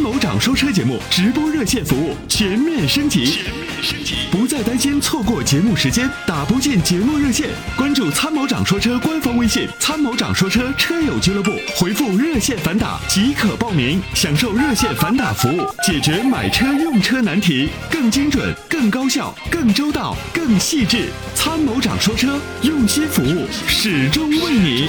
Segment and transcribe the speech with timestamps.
[0.00, 21.10] 参谋长说车节目直播热线服务全面升级，全面升级，不再担心错过节目时间，打不进节目热线，关注参谋长说车官方微信“参谋长说车车友俱乐部”，回复热线反打即可报名，享受热线反打服务，解决买车用车难题，更精准、更高效、更周到、更细致。
[21.34, 24.88] 参谋长说车，用心服务，始终为你。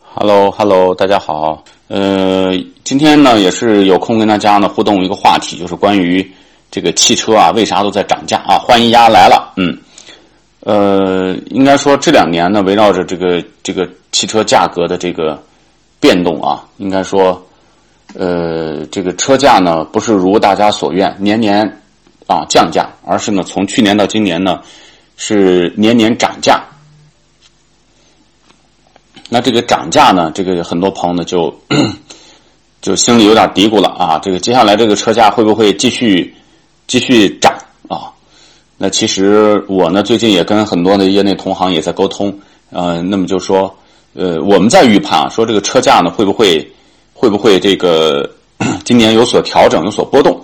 [0.00, 1.62] Hello，Hello，大家好。
[1.92, 6.26] 呃，今天呢也是有空跟大家呢互动一个话题，就是关于
[6.70, 8.56] 这个汽车啊为啥都在涨价啊？
[8.58, 9.76] 欢迎丫来了，嗯，
[10.60, 15.38] 呃，应该说这两年呢围绕着这个这个汽车价格的这个
[16.00, 17.46] 变动啊，应该说，
[18.14, 21.60] 呃，这个车价呢不是如大家所愿年年
[22.26, 24.62] 啊降价，而是呢从去年到今年呢
[25.18, 26.64] 是年年涨价。
[29.34, 31.54] 那这个涨价呢，这个很多朋友呢就
[32.82, 36.34] 就心里有点嘀咕了啊，这个接下来这个车价会不会继续
[36.86, 37.50] 继续涨
[37.88, 38.12] 啊？
[38.76, 43.74] 那其实我呢最近也跟很多的业内同行也在沟通，呃，那么就说，
[44.12, 46.70] 呃，我们在预判啊，说这个车价呢会不会
[47.14, 48.30] 会不会这个
[48.84, 50.38] 今年有所调整，有所波动，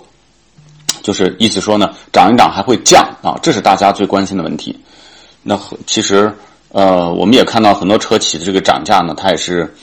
[1.03, 4.75] 就是意思说呢，涨一涨还会降啊，这是大家最关心的问题。
[5.43, 6.33] 那其实。
[6.71, 9.73] 呃，我们也看到很多车企的这个涨价呢，它也是，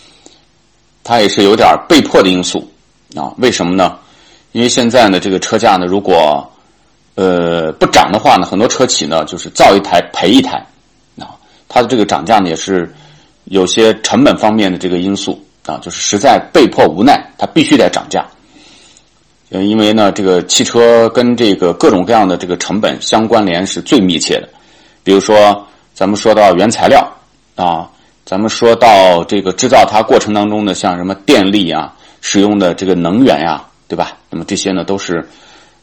[1.02, 2.70] 它也是有点被迫的因素
[3.16, 3.34] 啊。
[3.38, 3.98] 为什么呢？
[4.52, 6.48] 因为现在呢，这个车价呢，如果
[7.16, 10.64] 呃不涨的话呢，很多车企呢就是造一台赔一台
[11.18, 11.34] 啊。
[11.68, 12.94] 它的这个涨价呢，也是
[13.46, 18.24] 有些成本方面的这个因素啊，就是实在被迫无奈，它必须得涨价。
[19.50, 24.48] 呃，因为呢，这个汽车跟这个各种各样的这个成本相关联是最密切的，
[25.02, 25.66] 比如说。
[25.96, 27.10] 咱们说到原材料
[27.54, 27.90] 啊，
[28.26, 34.18] 咱们说到这个制造它过程当中的像什么电力啊，使用的这个能源呀、对吧？
[34.28, 35.26] 那么这些呢都是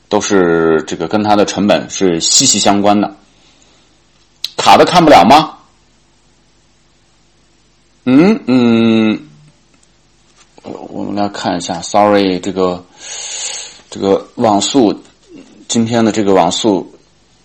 [0.10, 3.16] 都是这个跟它的成本是息息相关的。
[4.56, 5.58] 卡的看不了吗？
[8.06, 9.20] 嗯嗯，
[10.62, 12.86] 我我们来看一下，sorry，这个
[13.90, 15.02] 这个网速
[15.68, 16.93] 今天的这个网速。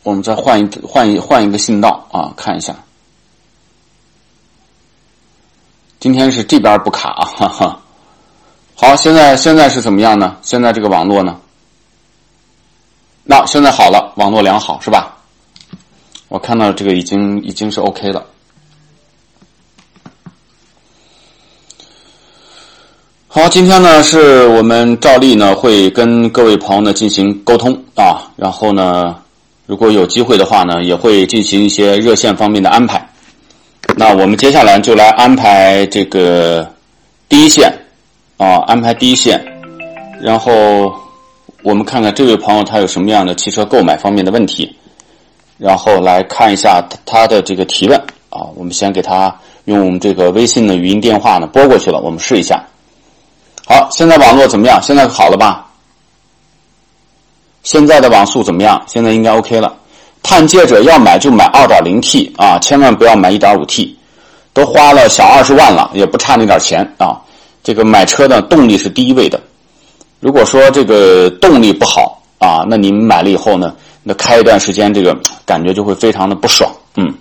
[0.03, 2.75] 我们再换一换一换一个信道啊，看一下。
[6.01, 7.81] 今天是这边不卡啊，哈哈。
[8.77, 10.37] 好，现在现在是怎么样呢？
[10.41, 11.39] 现在这个网络呢？
[13.25, 15.17] 那现在好了，网络良好是吧？
[16.29, 18.25] 我看到这个已经已经是 OK 了。
[23.27, 29.23] 好，今天呢是我们照例呢会跟各位朋友呢进行沟通啊，然后呢。
[29.69, 33.07] 如果有机会的话呢，也会进行一些热线方面的安排。
[33.97, 36.67] 那我们接下来就来安排这个
[37.29, 37.71] 第一线
[38.39, 39.39] 啊，安排第一线，
[40.23, 40.95] 然后
[41.63, 44.75] 我们看看这位朋友他有什么样的汽车购买方面的问题，
[45.59, 47.99] 然后来看一下他的这个提问
[48.31, 48.49] 啊。
[48.57, 52.59] 我们先给他用这个微信的语音电话呢拨过去了，我们试一下。
[53.67, 54.81] 好，现在网络怎么样？
[54.83, 55.68] 现在好了吧？
[57.63, 58.83] 现在的网速怎么样？
[58.87, 59.75] 现在应该 OK 了。
[60.23, 63.95] 探界者要买就买 2.0T 啊，千万不要买 1.5T。
[64.55, 67.17] 都花了小二十万了，也不差那点钱啊。
[67.63, 69.41] 这个买车的动力是第一位的。
[70.19, 76.69] 如果说这个动力不好啊，那你买了以后呢，那开一段时间，这个感觉就会非常的不爽。
[76.97, 77.15] 嗯，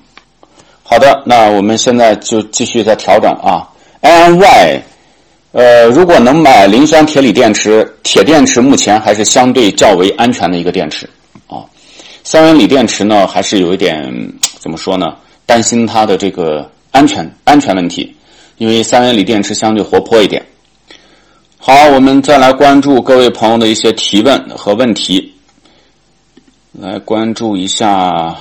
[0.82, 3.68] 好的，那我们现在就继续再调整啊。
[4.02, 4.84] N Y。
[5.58, 11.10] 呃，如果能买磷酸铁锂电池，铁电池目前还是相对较为安全的一个电池
[11.48, 11.66] 啊。
[12.24, 15.16] 三元锂电池呢，还是有一点怎么说呢？
[15.48, 18.16] 担心它的这个安全安全问题，
[18.60, 20.46] 因为三元锂电池相对活泼一点。
[21.58, 25.34] 好，我们再来关注各位朋友的一些提问和问题，
[26.72, 28.36] 来关注一下。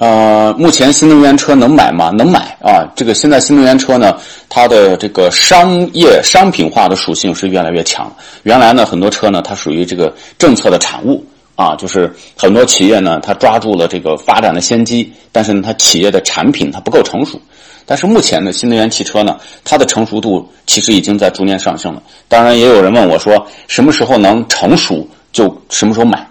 [0.00, 2.08] 呃，目前新能源车能买吗？
[2.08, 2.88] 能买啊！
[2.96, 4.16] 这个现在新能源车呢，
[4.48, 8.10] 它的这个商业商品化的属性是越来越强。
[8.44, 11.22] 原来呢，很多车呢，它属于这个政策的产物
[11.54, 17.38] 啊，就是很多企业呢，它抓住了这个发展的先机，但是呢，它企业的产品它不够成熟。
[17.84, 22.02] 但是目前的新能源汽车呢，它的成熟度其实已经在逐年上升了。
[22.26, 26.26] 当然，也有人问我说，什么时候能成熟就什么时候买？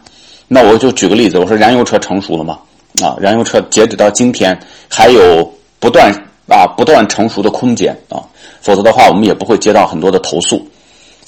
[0.48, 2.58] 那我就举个例子，我说燃油车成熟了吗？
[3.04, 4.58] 啊，燃油车截止到今天
[4.90, 6.12] 还有不断
[6.48, 8.22] 啊不断成熟的空间啊，
[8.62, 10.68] 否则的话我们也不会接到很多的投诉。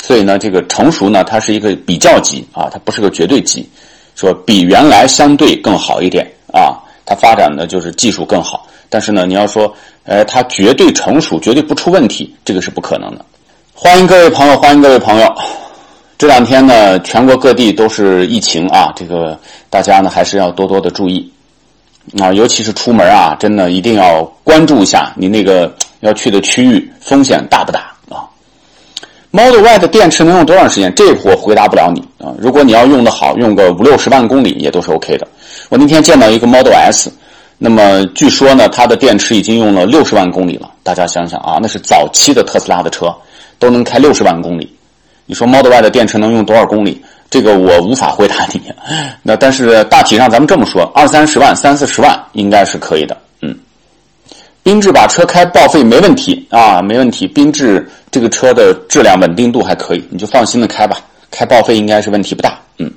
[0.02, 3.70] 所以呢，这个成熟呢，它是一个比较级啊，它不是个绝对级，
[4.16, 8.68] 说比原来相对更好一点啊，它发展的就是技术更好。
[8.90, 13.24] 但是呢，你要说，呃，它绝对成熟，绝对不出问题，这个是不可能的。
[13.74, 15.34] 欢迎各位朋友，欢迎各位朋友。
[16.18, 19.40] 这两天呢，全国各地都是疫情啊，这个
[19.70, 21.32] 大家呢还是要多多的注意
[22.20, 28.28] 啊，尤其是出门啊，真的一定要关注一下你那个要去的区域风险大不大啊。
[29.32, 30.94] Model Y 的电池能用多长时间？
[30.96, 32.34] 这我回答不了你啊。
[32.38, 35.28] 如果你要用的好，用个五六十万公里也都是 OK 的。
[35.70, 37.12] 我那天见到一个 Model S，
[37.58, 40.70] 那么据说呢，它的电池已经用了六十万公里了。
[40.84, 43.14] 大家想想啊，那是早期的特斯拉的车。
[43.60, 44.76] 都能开六十万公里，
[45.28, 47.00] 你说 Model Y 的电池能用多少公里？
[47.32, 48.62] 这个我无法回答你。
[49.24, 53.18] 那但是大体上咱们这么说，二三十万、三四十万应该是可以的。
[53.42, 53.56] 嗯，
[54.66, 57.28] 缤智把车开报废没问题啊，没问题。
[57.30, 60.98] 缤智这个车的质量稳定度还可以，你就放心的开吧。
[61.32, 62.60] 开报废应该是问题不大。
[62.78, 62.92] 嗯，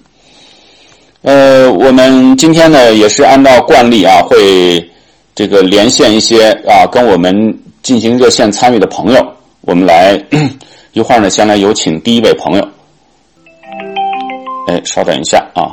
[1.22, 4.90] 呃，我们今天呢也是按照惯例啊，会
[5.32, 9.24] 这个连线一些啊跟我们进行热线参与的朋友。
[9.60, 10.20] 我们来
[10.92, 12.68] 一会儿呢，先来有请第一位朋友。
[14.66, 15.70] 哎，稍等一下啊，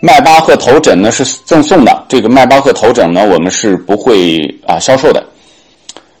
[0.00, 5.24] 迈巴赫头枕呢是赠送的，这个迈巴赫头枕呢我们是不会啊销售的。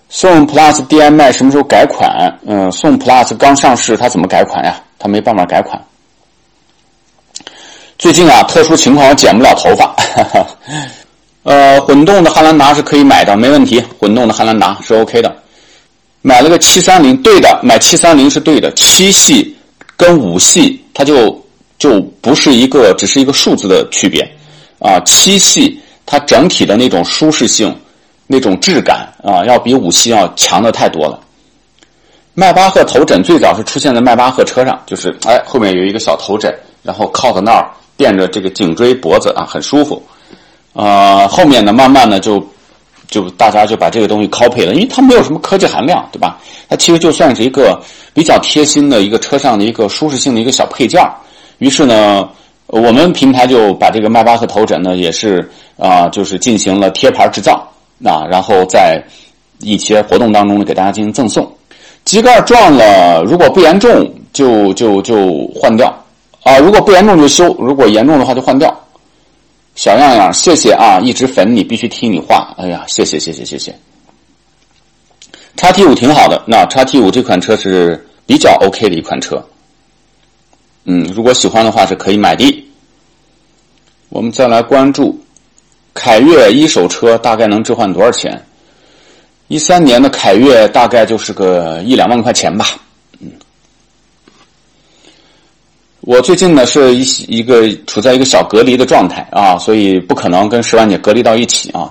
[0.08, 2.38] 宋 Plus DM-i 什么时候改款？
[2.46, 4.80] 嗯，宋 Plus 刚上市，它怎么改款呀？
[4.98, 5.82] 它没办法改款。
[7.98, 9.94] 最近啊，特殊情况我剪不了头发。
[11.42, 13.82] 呃，混动的汉兰达是可以买的，没问题。
[13.98, 15.34] 混动的汉兰达是 OK 的。
[16.22, 18.72] 买了个七三零，对的，买七三零是对的。
[18.72, 19.54] 七系
[19.96, 21.43] 跟五系，它就
[21.84, 24.26] 就不是一个，只是一个数字的区别
[24.78, 24.98] 啊。
[25.00, 27.76] 七系它整体的那种舒适性、
[28.26, 31.20] 那种质感啊，要比五系要强的太多了。
[32.32, 36.50] 迈巴赫头枕最早是出现在迈巴赫车上，就是哎后面有一个小头枕，
[36.82, 40.02] 然后靠在那儿垫着这个颈椎脖子啊，很舒服。
[40.72, 42.42] 啊，后面呢，慢慢的就。
[43.06, 46.40] 就大家就把这个东西 copy 了，因为它没有什么科技含量，对吧？
[46.68, 47.78] 它其实就算是一个
[48.14, 51.00] 比较贴心的一个车上的一个舒适性的一个小配件
[51.58, 52.28] 于是呢，
[52.66, 55.48] 我们平台就把这个迈巴赫头枕呢，也是
[55.78, 57.66] 啊，就是进行了贴牌制造
[58.04, 59.02] 啊，然后在
[59.60, 61.50] 一些活动当中呢，给大家进行赠送。
[62.04, 65.88] 机盖撞了，如果不严重，就就就换掉
[66.42, 68.74] 啊；如果不严重就修，如果严重的话就换掉。
[69.74, 71.00] 小样样，谢谢啊！
[71.02, 72.54] 一直粉你，必须听你话。
[72.58, 73.74] 哎呀，谢谢谢谢谢谢。
[75.56, 79.44] 叉 T 五挺好的，那叉 T 五这款车是比较 OK 的一款车。
[80.84, 82.64] 嗯，如果喜欢的话是可以买的。
[84.08, 85.18] 我们再来关注
[85.92, 88.40] 凯越一手车，大概能置换多少钱？
[89.48, 92.66] 一三年的凯越大概就是个一两万块钱吧。
[93.20, 93.30] 嗯
[96.06, 97.02] 我最近呢是一
[97.38, 101.90] 一个处在一个小隔离的状态啊，所以不可能跟十万姐隔离到一起啊。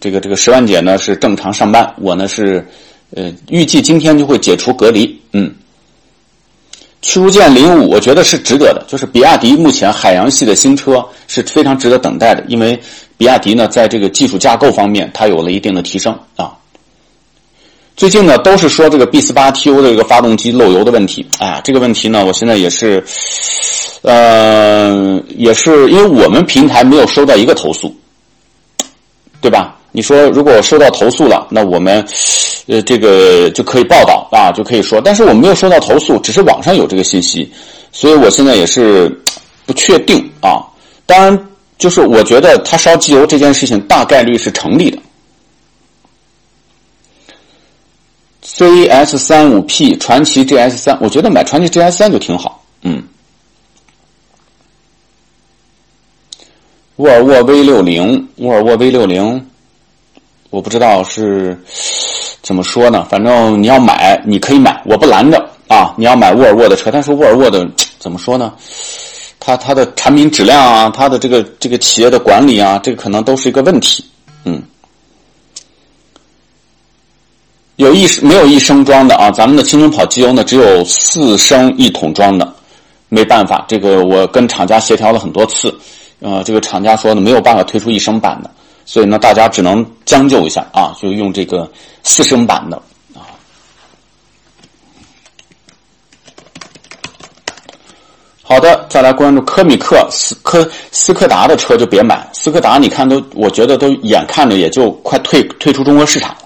[0.00, 2.66] 这个这个十万姐呢是正常上班，我呢是
[3.14, 5.20] 呃预计今天就会解除隔离。
[5.32, 5.54] 嗯，
[7.02, 12.78] 驱逐舰零五我觉得是值得的，就是比亚迪目前海洋系的新车是非常值得等待的，因为
[13.16, 16.52] 比亚迪呢在这个技术架构方面它有了一定的提升啊。
[17.96, 21.26] 最近呢，都是说这个 B 四八 T O 的一个发动机漏油的问题。
[21.38, 23.04] 哎呀，这个问题呢，我现在也是，
[24.02, 27.94] 呃，也是因为我们平台没有收到一个投诉，
[29.40, 29.79] 对吧？
[29.92, 32.06] 你说如果收到投诉了，那我们
[32.66, 35.00] 呃这个就可以报道啊，就可以说。
[35.00, 37.50] 但是我没有收到投诉，只是网上有这个信息，
[37.92, 39.08] 所以我现在也是
[39.66, 40.62] 不确定啊。
[41.06, 44.98] 当然，就是我觉得他烧机油这件事情大概率是成立的。
[48.42, 52.64] C S 三五 P 传奇 G S 三，我觉得买传奇 G S 三就挺好。
[52.82, 53.02] 嗯，
[56.96, 59.49] 沃尔沃 V 六零，沃尔沃 V 六零，
[60.50, 61.58] 我不知道是
[62.42, 63.06] 怎么说呢。
[63.08, 65.38] 反正你要买，你可以买，我不拦着
[65.68, 65.94] 啊。
[65.96, 67.66] 你要买沃尔沃的车，但是沃尔沃的
[67.98, 68.52] 怎么说呢？
[69.38, 74.04] 它它的产品质量啊，它的这个这个企业的管理啊，这个可能都是一个问题。
[74.44, 74.62] 嗯。
[77.76, 79.30] 有一没有一升装的啊？
[79.30, 82.54] 咱们的青春跑机油呢，只有四升一桶装的，
[83.08, 85.74] 没办法，这个我跟厂家协调了很多次，
[86.20, 88.50] 呃，这个厂家说呢没有办法推出一升版的，
[88.92, 91.70] 所以呢大家只能将就一下啊，就用这个
[92.02, 92.76] 四升版的
[93.14, 93.22] 啊。
[98.42, 106.36] 好的，再来关注科米克斯科斯柯达的车就别买，斯柯达你看都，我觉得都眼看着也就快退退出中国市场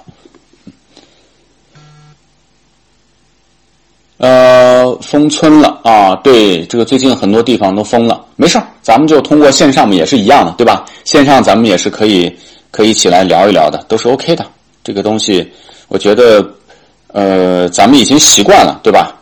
[5.01, 6.15] 封村了啊！
[6.17, 10.85] 对，这个最近很多地方都封了，没事儿，咱们就通过线上嘛，也是一样的，对吧？
[11.05, 12.35] 线上咱们也是可以
[12.71, 14.47] 可以一起来聊一聊的，都是 OK 的。
[14.83, 15.51] 这个东西，
[15.89, 16.45] 我觉得，
[17.09, 19.17] 呃，咱们已经习惯了，对吧？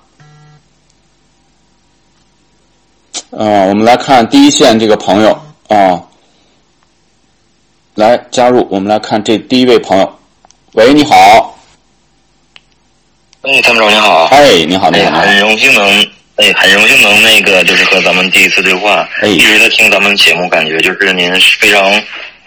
[3.31, 5.39] 呃，我们来看第一线这个朋友
[5.69, 6.03] 啊，
[7.95, 10.13] 来加入，我们来看这第一位朋友，
[10.73, 11.57] 喂，你好，
[13.43, 16.07] 哎，参谋长你好，哎，你好，你哎，好，很荣幸能，
[16.37, 21.91] 哎，很荣幸能那个，就是和咱们第一次对话，哎一直在听咱们节目，感觉就是您是非常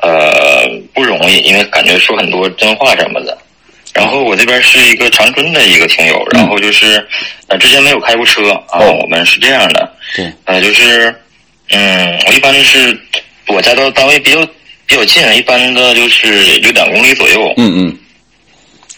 [0.01, 3.37] 呃不容易，因为感觉说很多真话什么的。
[3.93, 7.05] 然后我这边是一个长春的一个听友，然后就是
[7.47, 11.13] 呃之前没有开过车啊，哦我们是这样的，对，呃就是
[11.71, 12.97] 嗯，我一般是
[13.47, 14.45] 我家到单位比较
[14.85, 17.97] 比较近，一般的就是有两公里左右，嗯嗯，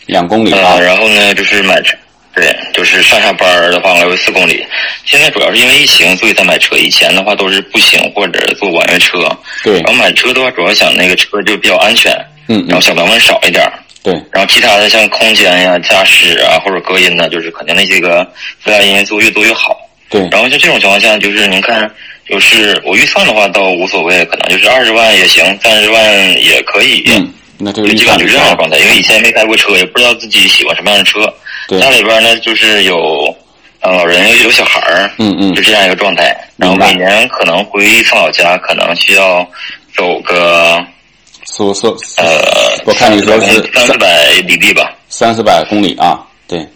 [0.08, 1.96] 两公里啊呃，，然后呢，就是买车，
[2.34, 4.66] 对，就是上下班儿的话来回四公里。
[5.06, 6.76] 现在主要是因为疫情，所以才买车。
[6.76, 9.20] 以前的话都是步行或者坐网约车。
[9.64, 12.12] 对然后买车的话，主要想那个车就比较安全，
[12.48, 13.72] 嗯嗯，然后小成本少一点儿。
[14.04, 18.24] 对，然后其他的像空间呀、驾驶啊或者隔音呢，就是肯定那些个
[18.64, 19.76] 附加因素越多越好。
[20.10, 21.92] 对，然后像这种情况下，就是您看，
[22.30, 27.04] 就是我预算的话倒无所谓，可能就是二十万也行，三十万也可以。
[27.08, 31.20] 嗯，那这个预基算本就这样的状态，因为以前没开过车，也不知道自己喜欢什么样的车。
[31.68, 33.36] 对家里边呢，就是有
[33.82, 36.36] 呃老人有有小孩儿，嗯嗯就这样一个状态。
[36.56, 39.46] 然后每年可能回一次老家，可能需要
[39.96, 40.84] 走个
[41.46, 41.88] 四五四，
[42.18, 42.26] 呃，
[42.86, 46.68] 我看你说是三四百里地吧，三四百公里啊，对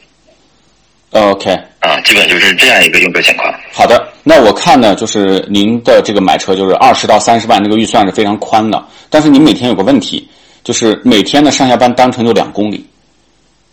[1.12, 1.58] ，OK。
[1.80, 3.52] 啊，基本就是这样一个用车情况。
[3.72, 10.30] 好的，那我看呢，就是您的这个买车就是二十到三十万这个预算是非常宽的，但是您每天有个问题，
[10.64, 12.86] 就是每天的上下班单程就两公里，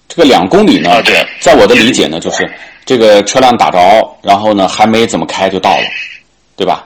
[0.09, 2.51] 这个两公里呢，啊对在我的理解呢，就是
[2.87, 3.79] 这个车辆打着，
[4.23, 5.85] 然后呢还没怎么开就到了，
[6.57, 6.85] 对吧？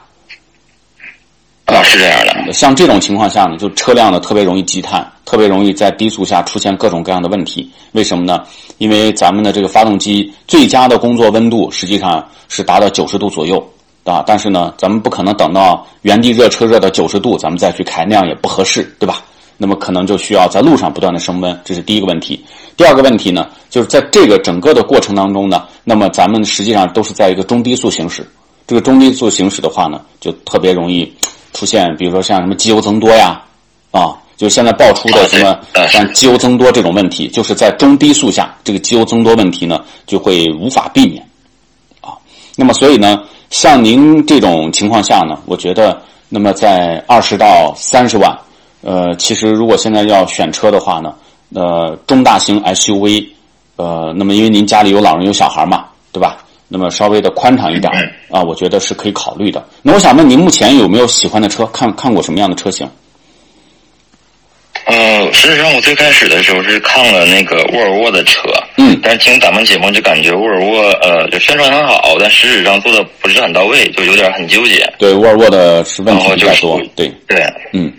[1.67, 2.53] 啊，是这样的。
[2.53, 7.71] 像这种情况下呢，就车辆呢特别容易积碳，特别容易在低速下出现各种各样的问题。
[7.93, 8.45] 为什么呢？
[8.79, 13.65] 因为咱们的这个发动机最佳的工作温度实际上是达到九十度左右
[14.05, 19.23] 啊，但是呢，咱们不可能等到原地热车热到九十度，咱们再去开，那样也不合适，对吧？
[19.57, 22.45] 那么可能就需要在路上不断的升温，这是第一个问题。
[22.77, 28.27] 第二个问题呢，就是在这个整个的过程当中呢，那么咱们实际上都是在一个中低速行驶。
[28.67, 31.13] 这个中低速行驶的话呢，就特别容易
[31.53, 33.43] 出现，比如说像什么机油增多呀，
[33.91, 41.23] 啊，就现在爆出的什么像机油增多这种问题，就是在中低速下，这个机油增多问题呢就会无法避免，
[42.01, 42.15] 啊，
[42.57, 48.35] 那么所以呢，像您这种情况下呢，我觉得，那么在二十到三十万，
[48.83, 51.15] 呃，其实如果现在要选车的话呢，
[51.55, 53.27] 呃，中大型 SUV，
[53.77, 56.39] 呃，那么因为您家里有老人有小孩嘛，对吧？
[56.69, 59.63] 那么稍微的宽敞一点儿啊，我觉得是可以考虑的。
[59.83, 61.67] 那我想问您，目前有没有喜欢的车？
[61.67, 62.89] 看看过什么样的车型？
[64.87, 68.41] 呃，事实上，我最开始的时候是看了那个沃尔沃的车，
[68.79, 74.91] 嗯但是听咱们节目就感觉沃尔沃呃，就宣传很好，但实质上做的不是很到位，就有点很纠结。
[74.99, 77.93] 对，沃尔沃的是问题比较多，对，对，嗯，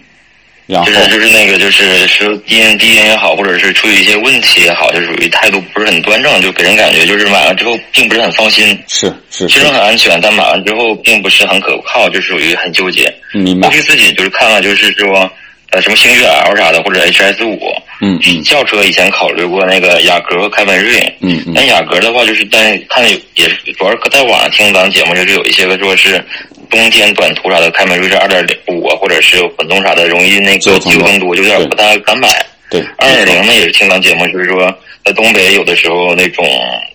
[0.73, 8.77] 然后就是就是那个就是是低音低音也好，或者是出于一些问题也好，就属于态度不是很端正，就给人感觉就是买完之后并不是很放心。
[8.87, 13.13] 是是其实，很安全，但买完之后并不是很可靠，就属于很纠结。
[13.33, 15.31] 明白过，去自己就是看了，就是说
[15.73, 17.59] 呃什么星越 L 啥的，或者 HS 五，
[17.99, 26.23] 嗯嗯轿车以前考虑过那个雅阁和凯美瑞，嗯嗯但雅阁的话，就是但看也也是主要是在网上听咱们节目，就是有一些个说是
[26.69, 32.27] 冬天短途啥的，凯美瑞是二点零五啊，或者是混动啥的，容易那个机油更多有点不太敢买。
[32.69, 34.71] 对，二点零呢也是听咱节目，就是说
[35.05, 36.45] 在东北有的时候那种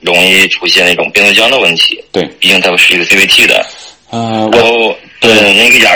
[0.01, 3.65] 容易出现那种变速箱的问题，对，毕竟它是一个 CVT 的。
[4.11, 5.95] 然后呃那个雅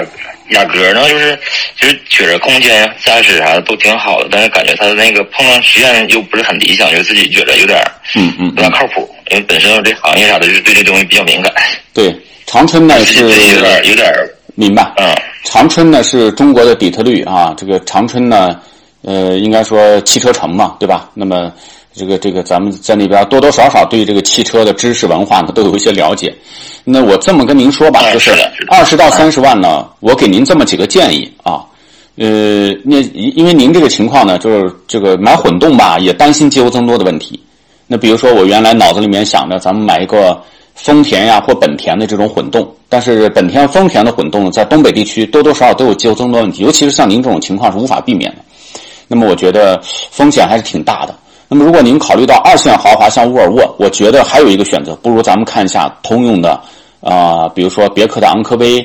[0.53, 1.39] 雅阁呢，就是
[1.79, 7.79] 其实觉着空间、驾驶啥的都挺好的，但是感觉它的那个碰撞实验又不是很理想，就自己觉得有点
[8.15, 9.09] 嗯嗯不大靠谱。
[9.31, 11.53] 因为本身我这行业啥的，就是对这东西比较敏感，
[11.95, 12.15] 对，
[12.47, 14.13] 长春呢 自己自己有点是有点
[14.55, 18.61] 明白，嗯长春呢是中国的底特律啊，这个长春呢，
[19.03, 21.09] 呃，应该说汽车城嘛，对吧？
[21.15, 21.51] 那么
[21.95, 26.35] 这个这个咱们在那边多多少少对这个汽车的知识文化呢都有一些了解。
[26.85, 28.33] 那我这么跟您说吧，哎就是
[28.69, 31.65] 二十到三十万呢，我给您这么几个建议啊。
[32.17, 37.41] 呃，那因为您这个情况呢，就是这个买混动吧，也担心机油增多的问题。
[37.87, 40.39] 那比如说，我原来脑子里面想着，咱们买一个
[40.75, 48.39] 丰田呀或本田的这种混动，但是本田、丰田的混动在东北地区多多少少都有机油增多问题，尤其是像您这种情况是无法避免的。
[49.09, 49.81] 那么我觉得
[50.11, 51.15] 风险还是挺大的。
[51.53, 56.59] 那么如果您考虑到二线豪华像沃尔沃，我觉得还有一个选择，不如咱们看一下通用的
[57.03, 58.81] 啊、比如说别克的昂科威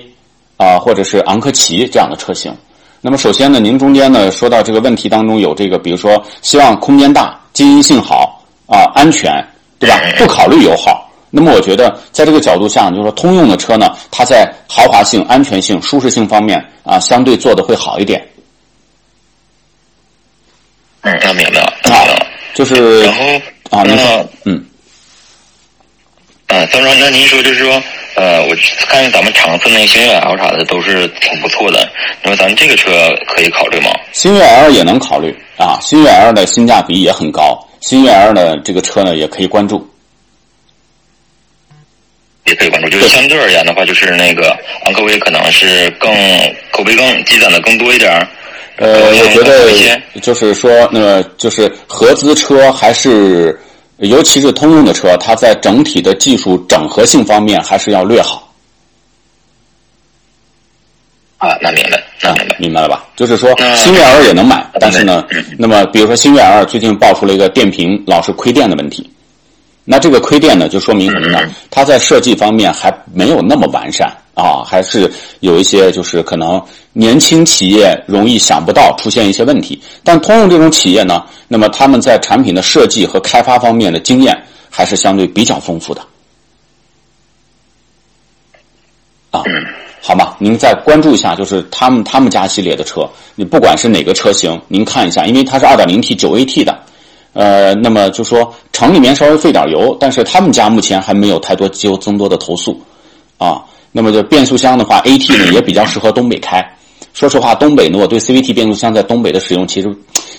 [0.58, 2.54] 啊、或者是昂科旗这样的车型。
[3.00, 9.32] 那么首先呢，您中间呢说到这个问题当中有这个，比如说希望空间大、经营性好，啊安全，
[9.80, 9.98] 对吧？
[10.18, 11.10] 不考虑油耗。
[11.30, 18.22] 那么我觉得在这个角度下，就是说通用的车呢，它在豪华性、安全性、舒适性方面啊，相对做的会好一点。
[21.00, 21.74] 嗯，那明白了。
[21.84, 22.04] 啊，
[22.58, 23.24] 就是然后
[23.70, 24.66] 啊，您那说，嗯。
[26.48, 27.84] 啊，三叔，那您说就是说，
[28.16, 28.56] 呃，我
[28.88, 31.88] 看见咱们长次那个星越 L 啥的都是挺不错的，
[32.24, 33.92] 你说咱们这个车可以考虑吗？
[34.12, 39.88] 星月 L 也能考虑啊，新月 L 的性价比也很高，新月 L 的这个车呢也可以关注。
[42.46, 46.12] 也可以关注，就是相对而言的话，就是那个昂科威可能是更
[46.72, 48.28] 口碑更积攒的更多一点儿。
[48.78, 53.60] 呃，我觉得就是说，那么就是合资车还是，
[53.98, 58.44] 尤其是通用的车，它在整体的技术整合性方面还是要略好。
[61.40, 62.56] 啊，那明白，那明白。
[62.60, 63.06] 明白了吧？
[63.16, 69.08] 就是说，那新月 L 也能买，但是呢嗯，那么比如说新月 L 最近爆出了一个电瓶老是亏电的问题，
[69.86, 71.54] 那这个亏电呢，就说明什么呢嗯？
[71.70, 76.62] 它在设计方面还没有那么完善啊，还是有一些就是可能
[76.94, 79.82] 年轻企业容易想不到出现一些问题。
[80.04, 84.40] 但通用这种企业呢，那么他们在产品的设计和开发方面的经验
[84.70, 86.02] 还是相对比较丰富的。
[89.32, 89.42] 啊，
[90.04, 90.36] 好吗？
[90.38, 96.80] 您再关注一下，就是他们他们家系列的车，你不管是哪个车型，您看一下，因为它是 2.0T 9AT 的，
[97.34, 102.80] 呃，那么就说城里面稍微费点油，但是他们家目前还没有太多机油增多的投诉，
[103.38, 106.64] 啊，那么就变速箱的话，AT 呢也比较适合东北开。
[107.14, 109.90] 说实话，东北呢，我对 CVT 变速箱在东北的使用，其实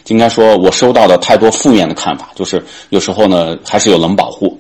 [0.07, 4.57] 应该说我收到的太多负面的看法，就是有时候呢还是有冷保护。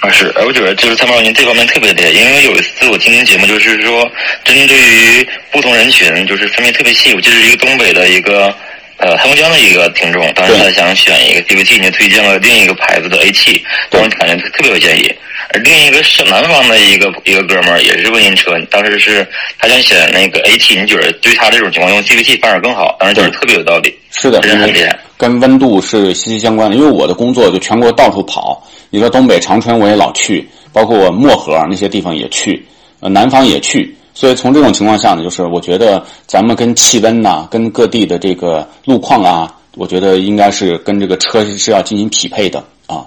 [0.00, 4.08] 啊，是，哎我觉得就是参谋您这方面特别厉害，因为有一次我听您节目，就是说
[4.44, 7.12] 针对于不同人群，就是分辨特别细。
[7.12, 8.54] 我记得是一个东北的一个
[8.98, 15.12] 呃黑龙江的一个听众，当时他想选一个 CVT，您推荐了另一个牌子的 A7，当时感觉特别有建议。
[15.52, 19.26] 而另一个是南方的一个一个哥们儿也是问您车，当时是
[19.58, 22.96] 他想选那个 AT，你觉得对他这种情况用 CVT 反而更好？
[23.00, 23.92] 当时觉得特别有道理。
[24.12, 24.96] 是的，真的很厉害。
[25.16, 26.76] 跟温度是息息相关的。
[26.76, 32.64] 因为我的工作就全国到处跑，你说东北长春我也老去，包括我漠河那些地方也去，
[33.00, 33.94] 呃，南方也去。
[34.14, 43.04] 所以从这种情况下呢，就是我觉得咱们跟气温呐、跟各地的这个路况啊，我觉得应该是跟这个车是要进行匹配的啊。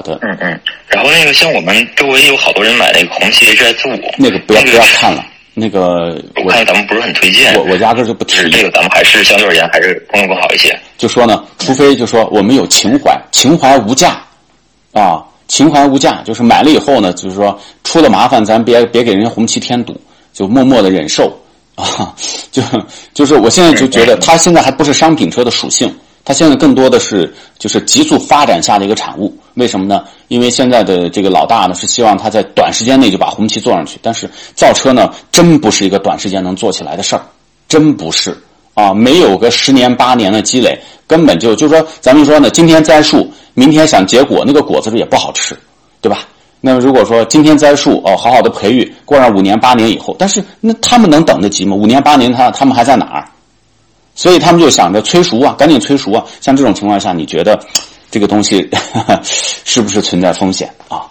[0.00, 0.60] 对，好的，嗯嗯。
[0.88, 5.24] 然后那个像我们周围有好多人买那个红旗 HS 五，那个不要那不要看了，
[5.54, 7.54] 那个我我看咱们不是很推荐。
[7.54, 8.48] 我我压根儿就不提是。
[8.48, 10.78] 这个，咱们还是相对而言还是通用更好一些。
[10.96, 14.22] 就说呢，除非就说我们有情怀，情怀无价，
[14.92, 20.00] 啊，情怀无价，就是买了以后呢，就是说出了麻烦，咱别别给人家红旗添堵，
[20.32, 21.38] 就默默的忍受
[21.74, 22.14] 啊，
[22.50, 22.62] 就
[23.12, 29.36] 就是我现在就觉得它现在还不是商品车的属性，它现在更多的是就是急速发展下的一个产物。
[29.54, 30.04] 为什么呢？
[30.28, 37.22] 因为现在的这个老大呢是希望他在短时间内就把红旗做上去，但是造车呢真不是一个短时间能做起来的事儿，
[37.68, 38.36] 真不是。
[38.74, 45.54] 啊，没有个十年八年的积累，根本就就是说，咱们说呢，今天栽树，明天想结果，那个果子也不好吃，
[46.00, 46.20] 对吧？
[46.62, 51.76] 那么如果说今天栽树，哦，好好的培育，过上五年八年以后，但是那他们能等得及吗？
[51.76, 53.28] 五年八年他他们还在哪儿？
[54.14, 56.24] 所以他们就想着催熟啊，赶紧催熟啊。
[56.40, 57.58] 像这种情况下，你觉得
[58.10, 58.68] 这个东西
[59.64, 61.02] 是不是存在风险啊？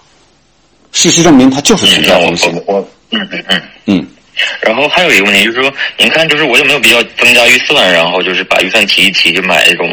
[0.92, 2.54] 事实证明，它就是存在风险。
[2.68, 3.62] 我我嗯嗯嗯。
[3.86, 4.08] 嗯。
[4.62, 9.88] 然后还有一个问题就是说，您看，就是我有没有必要增加预算，然后就是把预算提一提，就买这种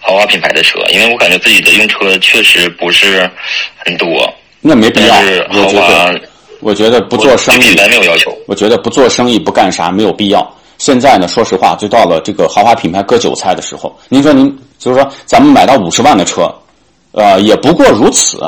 [0.00, 0.78] 豪华品牌的车？
[0.90, 3.30] 因为我感觉自己的用车确实不是
[3.76, 4.32] 很多。
[4.60, 6.20] 那没必要豪我觉华得，
[6.60, 8.36] 我觉得不做生意对品牌没有要求。
[8.46, 10.56] 我觉得不做生意不干啥没有必要。
[10.78, 13.94] 现在呢，说实话，就到了这个豪华品牌割韭菜的时候。
[14.08, 14.46] 您说您
[14.78, 16.52] 就是说，咱们买到五十万的车，
[17.12, 18.38] 呃，也不过如此，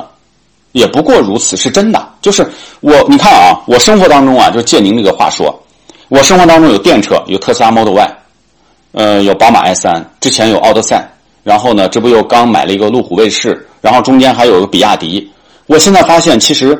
[0.73, 2.09] 也不过如此，是真的。
[2.21, 2.47] 就是
[2.81, 5.55] 我，你看啊，我生活当中啊，就借您这个话说，
[6.09, 8.17] 我生活当中有电车，有特斯拉 Model Y，
[8.93, 11.09] 呃，有宝马 i 三，之前有奥德赛，
[11.43, 15.31] 然后呢，这不又刚买了一个路虎卫士，然后中间还有个比亚迪。
[15.67, 16.77] 我现在发现，其实。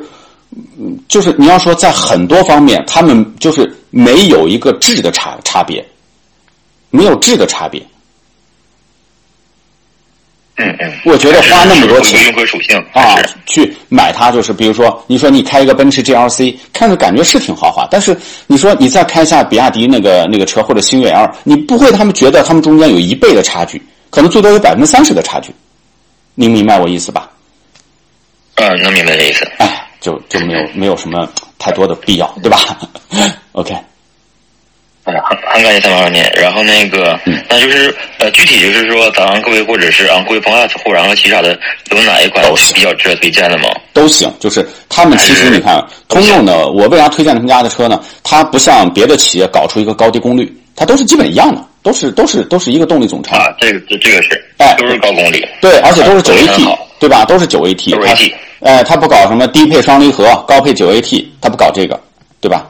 [0.79, 5.85] 嗯就是你要说在很多方面，他们就是没有一个质的差差别，
[6.91, 7.81] 没有质的差别。
[10.57, 10.93] 嗯嗯。
[11.05, 25.55] 我觉得花那么多钱用户属性啊，去买它，就是比如说，你说你开一个奔驰 GLC，看着感觉是挺豪华，但是你说你再开一下比亚迪那个那个车或者星越 L，你不会他们觉得他们中间有一倍的差距，可能最多有百分之三十的差距。
[26.35, 27.31] 您明白我意思吧？
[28.57, 29.45] 嗯，能明白这意思。
[29.59, 29.83] 哎。
[29.99, 32.79] 就就没有没有什么太多的必要，对吧
[33.57, 33.73] ？OK，
[35.05, 36.23] 哎呀，很很感谢三毛您。
[36.35, 41.59] 然后那个，嗯那就是呃，具体就是说，咱昂科威或者是昂科威 Plus 或者昂科旗下的
[41.91, 43.65] 有哪一款是比较值得推荐的吗？
[43.95, 47.99] 都行，就是他们其实你看，通用的，我为啥推荐他们家的车呢？
[48.23, 53.39] 它不像别的企业搞出一个高低功率，它都是基本一样的，都是都是都是一个动力总成。
[53.39, 55.43] 啊，这个这这个是，哎，都是高功率。
[55.63, 57.25] 对，而且都是九 AT，对吧？
[57.25, 57.91] 都是九 AT。
[57.91, 58.35] 九 AT。
[58.61, 61.99] 哎，它不搞什么低配双离合、高配九 AT，它不搞这个，
[62.41, 62.67] 对吧？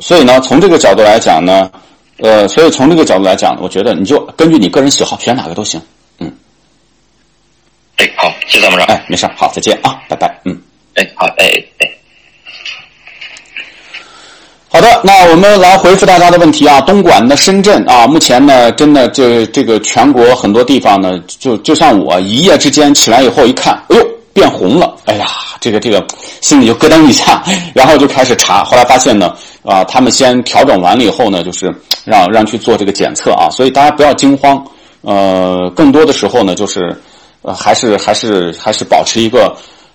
[0.00, 1.70] 所以呢，从这个角度来讲呢，
[2.18, 5.80] 呃，所以从这个角度来讲，我觉得你就根据你个人喜好选哪个都行，
[6.18, 6.32] 嗯。
[7.96, 8.86] 哎，好，谢谢参谋长。
[8.86, 10.58] 哎，没事好，再见啊，拜拜，嗯。
[10.94, 11.88] 哎，好，哎哎。
[14.68, 16.80] 好的，那我们来回复大家的问题啊。
[16.80, 25.28] 东莞的深圳啊，目前呢，真的这这个全国很多地方呢，就就像我一夜之间起来以后一看，哎呦，变红了，哎呀，
[25.60, 26.04] 这个这个
[26.40, 27.42] 心里就咯噔一下，
[27.74, 34.64] 然后就开始查，后来发现呢，啊，他们先调整完了以后呢，就是让让去做这个检测啊，所以大家不要惊慌，
[35.02, 37.00] 呃，更多的时候呢，就是
[37.42, 39.54] 呃，还是还是还是保持一个。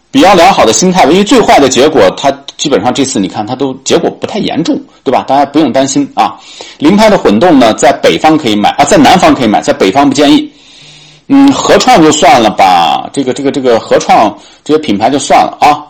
[0.10, 5.22] 比较良好的心态，因为最坏的结果，它基本上这次你看它都结果不太严重，对吧？
[5.28, 6.34] 大家不用担心啊。
[6.80, 10.50] 凌派的混动呢，在北方可以买啊，在南方可以买，在北方不建议。
[11.28, 15.84] 嗯，合创就算了吧，这个这个这个合创这些品牌就算了啊。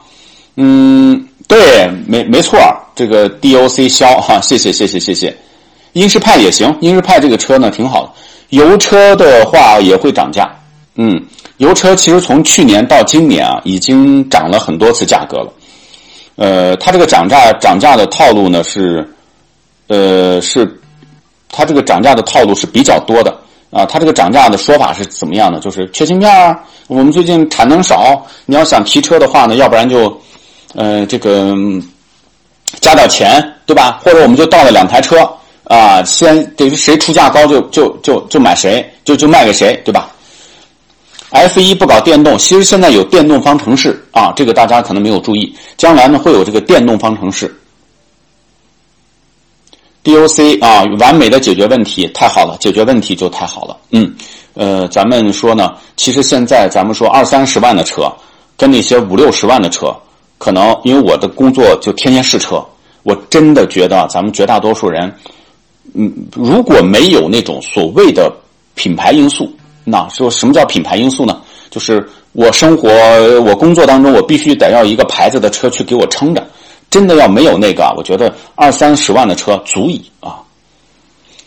[0.56, 2.60] 嗯，对，没没错，
[2.96, 5.36] 这个 DOC 销哈，谢谢谢谢谢谢。
[5.94, 8.12] 英仕派也行，英仕派这个车呢挺好的，
[8.50, 10.50] 油车的话也会涨价，
[10.96, 11.24] 嗯。
[11.58, 15.52] 油车其实从去年到今年啊，已经涨了很多次价格了。
[16.36, 19.12] 呃，它这个涨价涨价的套路呢是，
[19.88, 20.80] 呃，是
[21.50, 23.36] 它这个涨价的套路是比较多的
[23.70, 23.86] 啊。
[23.86, 25.60] 它这个涨价的说法是怎么样的？
[25.60, 30.22] 就是缺芯片啊，我们最近产能少，你要想提车的话呢，要不然就
[30.76, 31.56] 呃这个
[32.80, 34.00] 加点钱，对吧？
[34.04, 35.18] 或者我们就到了两台车
[35.64, 40.10] 啊，先等于谁出价高就就就就买谁，就就卖给谁，对吧
[41.30, 47.54] ？F 一不搞电动，其实现在有电动方程式啊，这个大家可能没有注意，将来呢会有这个电动方程式。
[50.08, 53.76] DOC 啊，完美的解决问题，太好了，解决问题就太好了。
[53.92, 54.16] 嗯，
[54.54, 58.10] 呃，咱们说呢，其实现在咱们说二三十万的车，
[58.56, 59.94] 跟那些五六十万的车，
[60.38, 62.66] 可能因为我的工作就天天试车，
[63.04, 65.14] 我真的觉得咱们绝大多数人，
[65.94, 68.32] 嗯，如果没有那种所谓的
[68.76, 69.52] 品牌因素。
[69.84, 71.42] 那说什么叫品牌因素呢？
[71.70, 72.90] 就是我生活、
[73.42, 76.48] 我工作当中，我必须得要一个牌子的车去给我撑着。
[76.90, 80.38] 真的要没有那个，我觉得二三十万的车足以啊。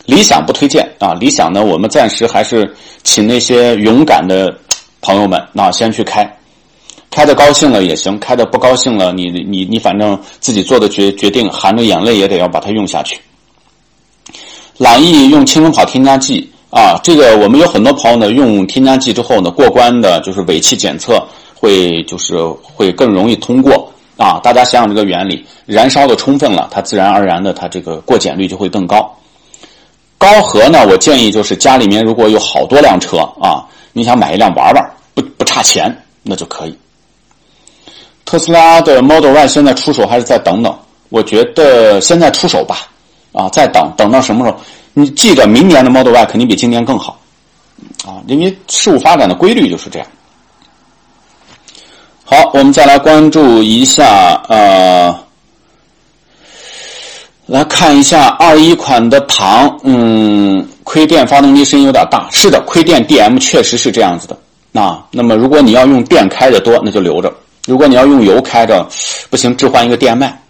[0.05, 4.53] 理想不推荐啊，理想呢，我们暂时还是请那些勇敢的
[5.01, 6.37] 朋友们，那先去开，
[7.09, 13.19] 开的高兴了也行，开的不高兴了，你你你反正自己做的决决定，含着眼泪也得要把它用下去。
[14.77, 16.49] 朗逸用轻松跑添加剂。
[16.71, 21.21] 啊，这个我们有很多朋友呢，用添加剂之后呢，过关的就是尾气检测
[21.53, 24.39] 会就是会更容易通过啊。
[24.43, 29.17] 大家想想这个原理，燃烧的充分了，它自然而然的它这个过检率就会更高。
[30.17, 36.77] 高和呢，我建议就是家里面如果有好多辆车啊，你想买一辆玩玩，不不差钱，那就可以。
[38.23, 40.73] 特斯拉的 Model Y 现在出手还是再等等？
[41.09, 42.87] 我觉得现在出手吧，
[43.33, 44.57] 啊，再等等到什么时候？
[44.93, 47.17] 你记得，明年的 Model Y 肯定比今年更好，
[48.05, 50.07] 啊，因为事物发展的规律就是这样。
[52.33, 55.13] 好，我们再来关注一下，呃，
[57.45, 64.81] 来看一下二一款的唐，嗯，亏电发动机声音有点大，是的，亏电 DM 确实是这样子的。
[64.81, 67.29] 啊，那么如果你要用电开的多，那就留着；
[67.67, 68.87] 如果你要用油开着，
[69.29, 70.41] 不行，置换一个电麦。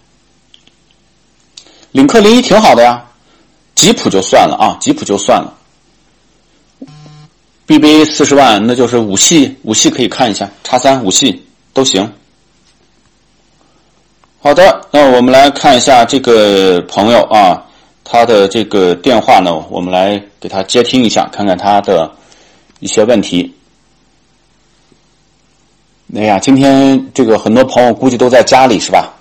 [1.90, 3.02] 领克零一挺好的呀。
[3.74, 5.52] 吉普就算了啊，吉普就算了。
[7.66, 11.41] BBA 四十万，那就是五系，五系可以看一下，叉三五系
[11.72, 12.12] 都行。
[14.40, 17.64] 好的，那我们来看一下这个朋友啊，
[18.02, 22.10] 他的这个电话呢，我们来给他接听一下，看看他的
[22.80, 23.54] 一些问题。
[26.14, 29.14] 哎呀，今天这个很多朋友估计都在家里是吧？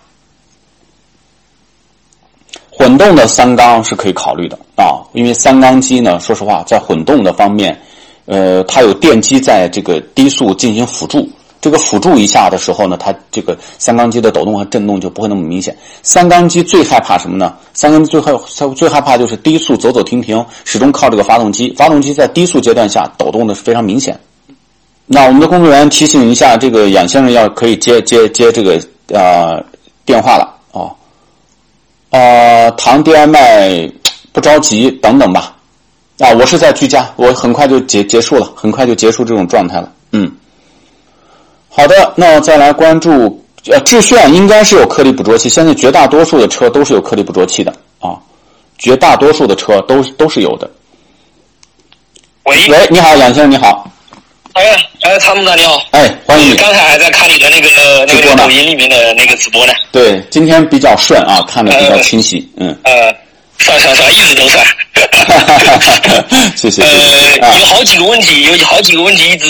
[2.69, 7.79] 混动的三缸是可以考虑的啊，因为三缸机呢，说实话，在混动的方面，
[8.25, 11.29] 呃，它有电机在这个低速进行辅助，
[11.61, 15.77] 这个辅助一下的时候呢，它这个三缸机的抖动和震动就不会那么明显。
[16.01, 17.55] 三缸机最害怕什么呢？
[17.73, 18.33] 三缸机最害
[18.75, 24.19] 最害怕就是低速走走停停，始终靠这个发动机，发动机在低速阶段下抖动的是非常明显。
[25.05, 29.63] 那我们的工作人员提醒一下，这个杨先生要可以接接接这个呃
[30.03, 30.57] 电话了。
[32.09, 33.89] 呃，糖 DMI
[34.33, 35.55] 不着急，等等吧。
[36.19, 39.89] 啊，我是在居家，我很快就结结束了，很快就结束这种状态了。
[40.11, 40.29] 嗯，
[41.73, 48.19] 好的，那再来关注，呃，致炫应该是有颗粒捕捉器，现在绝大多数的车都是有颗粒捕捉器的啊，
[48.77, 50.69] 绝大多数的车都都是有的。
[52.43, 53.89] 喂喂，你好，杨先生，你好。
[54.53, 54.61] 哎
[55.01, 55.81] 哎，参谋长你好。
[55.91, 56.55] 哎，欢迎你。
[56.57, 59.73] 刚才还在看你的那个那个抖音里面的那个直播呢。
[59.93, 62.45] 对，今天比较顺啊，看的比较清晰。
[62.57, 62.77] 嗯。
[62.83, 63.15] 呃。
[63.61, 64.65] 算算算，一直都算。
[66.57, 66.81] 谢谢。
[66.83, 66.89] 呃，
[67.59, 69.47] 有好几个问题，有好几个问题一直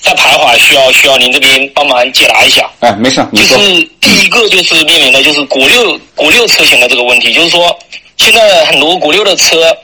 [0.00, 2.68] 在徘徊，需要需要您这边帮忙解答一下。
[2.80, 3.56] 哎，没事，就是
[4.00, 7.76] 第一个就是面临的就是国六国六车型的这个问题，就是说
[8.16, 9.76] 现在很多国六的车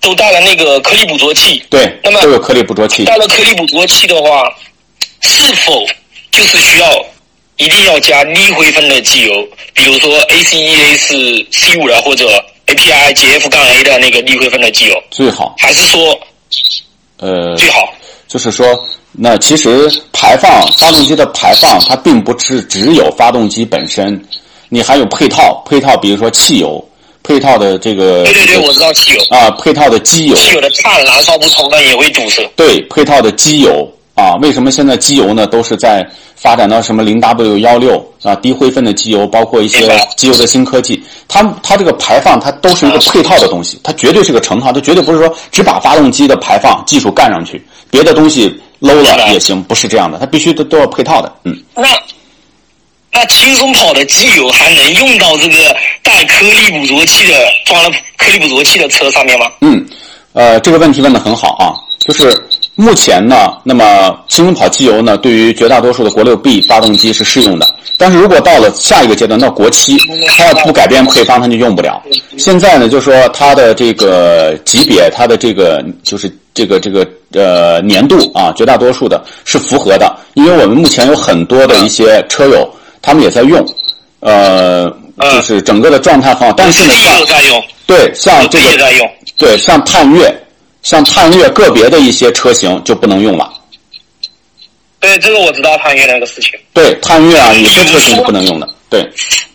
[0.00, 1.62] 都带了那个颗粒捕捉器。
[1.70, 1.98] 对。
[2.02, 3.04] 那么都有颗粒捕捉器。
[3.04, 4.42] 带了颗粒捕捉器的话，
[5.20, 5.86] 是否
[6.30, 7.06] 就是需要？
[7.56, 16.18] 一定要加低灰分的机油，比如说 ACEA 是 C 五的，或者 API GF 杠 A 的那个低灰分的机油最好，还是说，
[17.18, 17.88] 呃，最好
[18.26, 18.66] 就是说，
[19.12, 24.20] 那其实排放发动机的排放，它并不是只有发动机本身，
[24.68, 26.82] 你还有配套，配套比如说汽油，
[27.22, 36.06] 配套的这个，对对对，我知道汽油啊，配套的机油，汽油的碳燃烧不充分也会堵塞，对，配套的机油啊，为什么现在机油呢都是在？
[36.36, 51.56] 发展到什么零 W 幺六啊，低灰分的机油，包括一些机油的新科技，它它这个排放它都是一个配套的东西，它绝对是个成套，它绝对不是说只把发动机的排放技术干上去，别的东西 low 了也行，不是这样的，它必须都都要配套的，嗯。
[51.74, 51.88] 那
[53.10, 59.46] 那轻松跑的机油还能用到这个带颗粒捕捉器的装了颗粒捕捉器的车上面吗？
[59.62, 59.82] 嗯，
[60.34, 62.48] 呃，这个问题问的很好啊，就是。
[62.76, 63.84] 目前呢，那么
[64.28, 67.66] 轻松跑机油呢，对于绝大多数的国六 B 发动机是适用的。
[67.96, 72.02] 但是如果到了下一个阶段，到国七，它要不改变配方，它就用不了。
[72.36, 80.12] 现在呢，就是说它的这个级别，它的这个就是这个这个呃年度啊，绝大多数的是符合的。
[80.34, 82.68] 因为我们目前有很多的一些车友，
[83.00, 83.64] 他们也在用，
[84.18, 84.92] 呃，
[85.32, 86.54] 就是整个的状态很好。
[86.56, 86.94] 但是呢，
[87.26, 88.84] 像对像这个
[89.38, 90.40] 对像探岳。
[90.84, 93.52] 像探岳个别的一些车型就不能用了。
[95.00, 96.52] 对，这个我知道探岳那个事情。
[96.72, 98.68] 对，探岳啊，有些车型是不能用的。
[98.88, 99.10] 对。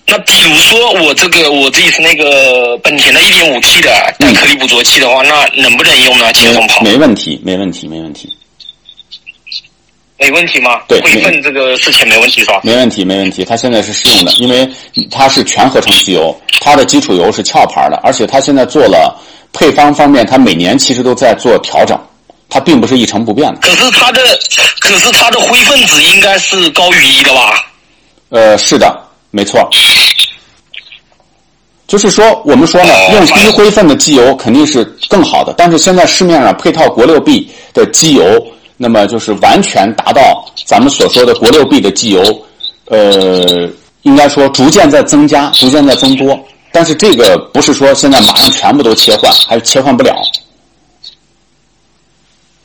[0.08, 6.34] 那比如说我这个我自己是那个本田的 1.5T 的带颗粒捕捉器的话，那能不能用呢？
[6.34, 6.82] 轻松跑？
[6.82, 8.28] 没问题，没问题，没问题。
[10.18, 10.82] 没问题吗？
[10.88, 12.60] 对，会分这个事情没问题是吧？
[12.64, 13.46] 没问题，没问题。
[13.46, 14.68] 它现在是适用的，因为
[15.12, 19.16] 它是全合成机油，它的基础油是壳牌的，而且它现在做了。
[19.54, 22.00] 配方方面，它每年其实都在做调整，
[22.50, 23.60] 它并不是一成不变的。
[23.62, 24.22] 可是它的，
[24.80, 27.66] 可是它的灰分子应该是高于一的吧？
[28.30, 29.68] 呃，是的，没错。
[31.88, 35.52] 就是说，我们说呢，用低灰分的机油肯定是更好的。
[35.58, 38.24] 但是现在市面上配套国六 B 的机油，
[38.78, 42.22] 那么就是完全达到咱们所说的国六 B 的机油，
[42.86, 43.68] 呃，
[44.04, 46.40] 应该说逐渐在增加，逐渐在增多。
[46.72, 50.16] 但是这个不是说现在马上全部都切换，还是切换不了。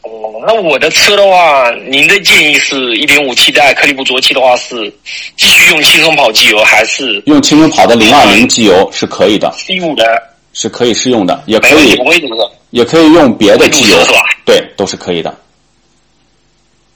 [0.03, 4.93] 哦，那我的车的话，您的建议是一点五 T 带颗粒捕捉器的话，是
[5.37, 10.05] 继续用轻松跑机油，还是用轻松跑的零二零机油是可以的？C 五的
[10.53, 14.21] 是可以适用的，也可以，不会堵塞，也可以用别的机油是吧？
[14.45, 15.35] 对，都是可以的。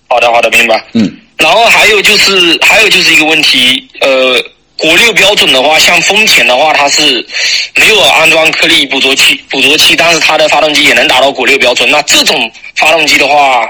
[0.09, 0.85] 好的，好的，明白。
[0.93, 1.11] 嗯。
[1.39, 4.45] 然后还有就是，还有就是一个问题，呃。
[4.79, 7.27] 国六标准的话，像丰田的话，它是
[7.75, 11.91] 没有安装颗粒捕捉器，捕捉器，但是它的发动机也能达到国六标准。
[11.91, 13.69] 那这种发动机的话，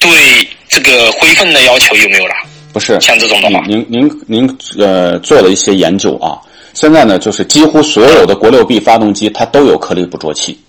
[0.00, 2.34] 对这个灰分的要求有没有了？
[2.72, 6.36] 不是，像这种的话，您您您呃做了一些研究啊。
[6.74, 10.60] 现在呢，就是几乎所有的国六 B 发动机它都有颗粒捕捉器。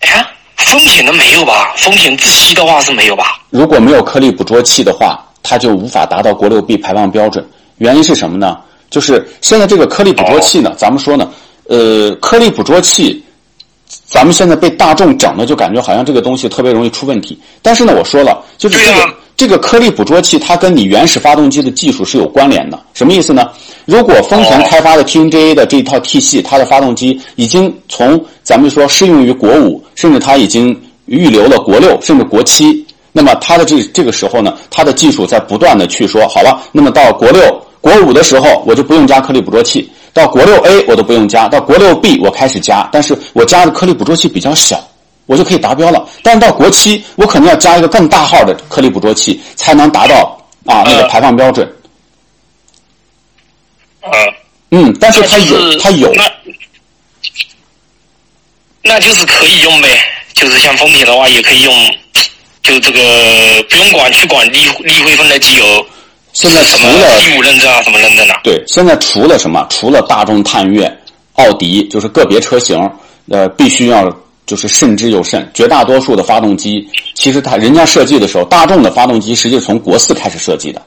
[0.00, 1.72] 哎，丰田的没有吧？
[1.76, 3.40] 丰田自吸的话是没有吧？
[3.50, 7.48] 如果没有颗粒捕捉器的话，它就无法达到国六 B 排放标准。
[7.78, 8.58] 原因是什么呢？
[8.88, 11.28] 就是现在这个颗粒捕捉器呢，咱们说呢，
[11.68, 13.22] 呃，颗粒捕捉器，
[14.06, 17.38] 咱们现在被大众整的就感觉好像这个东西特别容易出问题。
[17.60, 22.80] 但是呢，我说了，就是这个这个颗粒捕捉器，它跟你原始发动机的技术是有关联的。
[22.94, 23.50] 什么意思呢？
[23.84, 32.85] 如果丰田开发的 TNGA 的这一套 T 系，它的发动机已经从咱们说适用于国五，甚至它已经预留了国六，甚至国七，
[33.16, 37.40] 那么它的这这个时候呢，它的技术在不断的去说，好了，那么到国六。
[37.80, 39.80] 国五的时候，我就不用加颗粒捕捉器；
[40.12, 42.86] 到国六 A，我都不用加；到国六 B，我开始加。
[42.92, 44.78] 但是我加的颗粒捕捉器比较小，
[45.24, 46.06] 我就可以达标了。
[46.22, 51.66] 但是到国七，我可能要加一个更大号的颗粒捕捉器，才能达到啊那个排放标准。
[54.02, 54.10] 嗯，
[54.72, 56.30] 嗯，但是它有，就是它有，那
[58.82, 59.88] 那就是可以用呗，
[60.34, 61.72] 就是像丰田的话也可以用，
[62.66, 65.86] 就这个不用管去管力力辉分的机油，
[66.32, 69.64] 现在除了第五认证啊，什么认证的，对，现在除了什么？
[69.70, 70.92] 除了大众探岳、
[71.34, 72.78] 奥迪，就是个别车型，
[73.30, 74.12] 呃，必须要
[74.46, 75.48] 就是慎之又慎。
[75.54, 80.82] 绝大多数的发动机，其实它人家设计的时候，大众的发动机实际是从国四开始设计的，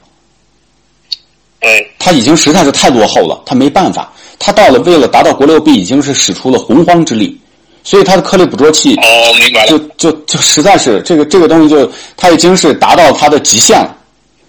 [1.60, 7.39] 对，它已经实在是太落后了，他没办法，他到了为了达到国六 B，已经是使出了洪荒之力，
[7.82, 13.96] 所以它的颗粒捕捉器哦，明白就了，就就就实在是这个这个东西就它已经是达到它的极限了。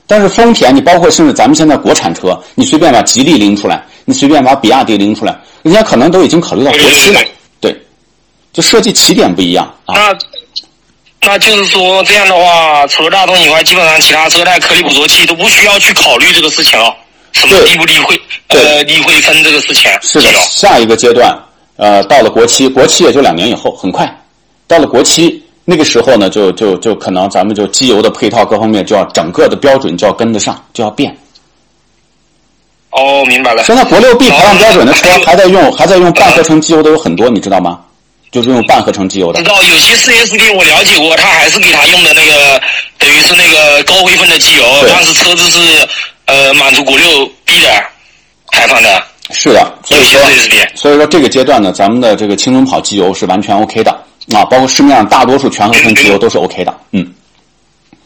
[0.05, 7.21] 但是丰田，你包括甚至咱们现在国产车，你随便把吉利拎出来，你随便把比亚迪拎出来，人家可能都已经考虑到国七了。
[7.61, 7.73] 对，
[8.51, 9.95] 就设计起点不一样啊。
[9.95, 10.17] 那
[11.21, 16.93] 那就是说这样的话，除了大众以外，基本上其他车带颗粒捕捉器都不需要去考虑这个事情了。
[17.31, 21.33] 什么对低不低会对呃低会分这个事情是的，下一个阶段，
[21.77, 24.07] 呃，到了国七，国七也就两年以后，很快，
[24.67, 31.15] 到了国七那个时候呢，就就就可能咱们就机油的配套各方面就要整个的标准就要跟得上，就要变。
[32.91, 33.63] 哦，明白了。
[33.63, 37.79] 现在国六 B 排放标准的车还在用还在用半合成机油的有很多，你知道吗？
[38.31, 39.49] 就是用半合成机油的知。
[39.49, 42.61] 道有些 4S 店我了解过，他还是给他用的那个，
[42.97, 45.87] 等于是那个高灰分的机油，对但是车子是
[46.25, 47.67] 呃满足国六 B 的
[48.51, 50.71] 排放的，是的，所以说 4S 店。
[50.75, 53.91] 所以说这个阶段呢，咱们的这个轻松跑机油是完全 OK 的
[54.33, 56.73] 啊，包括市面上大多数全合成机油都是 OK 的。
[56.91, 57.05] 嗯，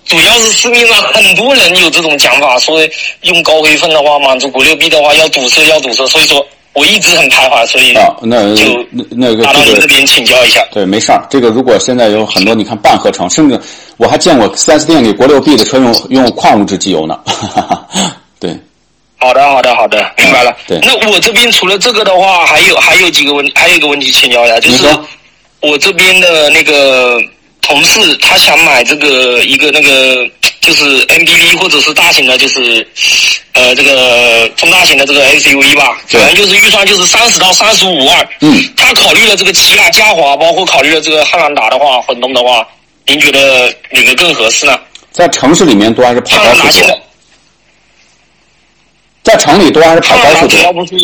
[0.05, 2.79] 主要是市面上很多人有这种讲法，说
[3.21, 10.65] 用高灰分的话，满足国六 B 的话要堵车要堵车，所以说我一直很徘徊，所以啊，那就那那个打到这个这边请教一下。
[10.71, 11.25] 对，没事儿。
[11.29, 13.59] 这个如果现在有很多，你看半合成，甚至
[13.97, 17.17] 我还见过 4S 店里国六 B 的车用用矿物质机油呢。
[17.25, 18.04] 对，
[19.25, 20.55] 好的，好的，好的， 明白了。
[20.67, 25.05] 对那我这边除了这个的话，还有还有几个问，还有一个问题请教一下，就是说
[25.61, 27.19] 我这边的那个
[27.61, 30.29] 同事，他想买这个一个那个
[30.61, 32.87] 就是 MPV 或者是大型的，就是
[33.53, 38.29] 呃这个中大型的这个 SUV 吧，对反正就是预算就是三十到三十五万。
[38.41, 42.63] 嗯，他考虑了这个起亚嘉华，包括考虑了这个汉兰达的话，混动的话，
[43.07, 44.79] 您觉得哪个更合适呢？
[45.11, 47.01] 在城市里面多还是跑汉高速多
[49.25, 49.35] 在？
[49.37, 50.47] 城里多还是跑高速多？
[50.47, 50.95] 主要不是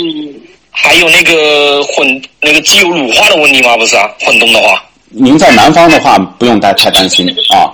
[0.72, 3.76] 还有那个混那个机油乳化的问题吗？
[3.76, 7.70] 不是啊，混动的话，您在南方的话不用太太担心啊，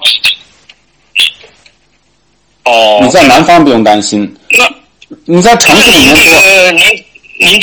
[2.66, 4.68] 哦，你在南方不用担心，那
[5.26, 6.40] 你在城市里面说。
[6.40, 6.86] 呃，您
[7.40, 7.62] 您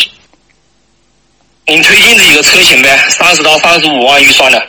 [1.66, 2.96] 您推荐几个车型呗？
[3.10, 4.62] 三十到三十五万预算的，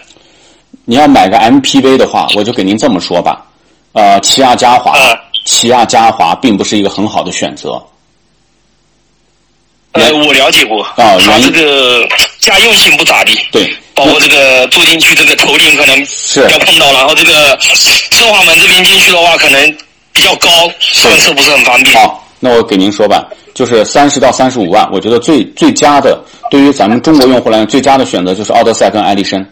[0.83, 3.45] 你要买个 MPV 的话，我就给您这么说吧，
[3.93, 7.81] 呃，起亚嘉华嗯，起亚嘉华并不是一个很好的选择。
[9.95, 12.05] 呃，我了解过，啊原这个
[12.39, 17.57] 家用性不咋地，对，包括这个坐进去这个头顶可能是要碰到，然后这个
[18.11, 19.77] 侧滑门这边进去的话，可能
[20.11, 21.95] 比较高，上车不是很方便。
[21.95, 29.43] 好，那我给您说吧，就是三十到三十五万，我觉得最最佳的，对于咱们中国用户来讲，最佳的选择就是奥德赛跟艾力绅。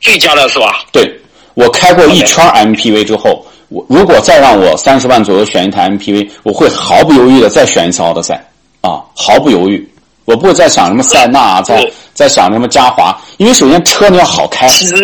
[0.00, 0.84] 最佳的是吧？
[0.92, 1.10] 对
[1.54, 8.42] 我开过一圈 MPV 之后，我如果再让我三十万左右选一台 MPV，我会毫不犹豫的再选一次奥德赛
[8.80, 9.88] 啊，毫不犹豫，
[10.24, 14.94] 我不会再想什么塞纳啊，再再想什么嘉华，因为首先车你要好开，其实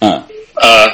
[0.00, 0.22] 嗯，
[0.54, 0.88] 呃，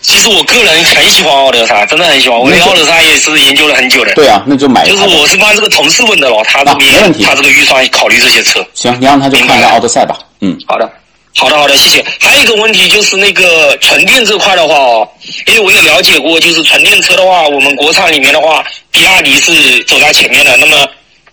[0.00, 2.38] 其实我个人很喜欢奥德赛，真的很喜欢。
[2.38, 4.12] 我对奥德赛也是研究了很久的。
[4.14, 5.02] 对啊，那就买一就是。
[5.04, 8.64] 我是帮这个同事问的咯，他这啊没问题边他这个预算考虑这些车。
[8.74, 10.90] 行，你让他去看一下奥德赛吧，嗯，好的，
[11.34, 12.04] 好的，好的，谢谢。
[12.20, 15.08] 还有一个问题就是那个纯电这块的话哦，
[15.46, 20.56] 因为我也了解过，就是纯电车的话，我们国产里面的话，比亚迪是走在前面的。
[20.58, 20.86] 那么，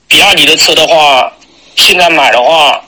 [0.07, 1.31] 比亚迪的车的话，
[1.75, 2.81] 现在买的话，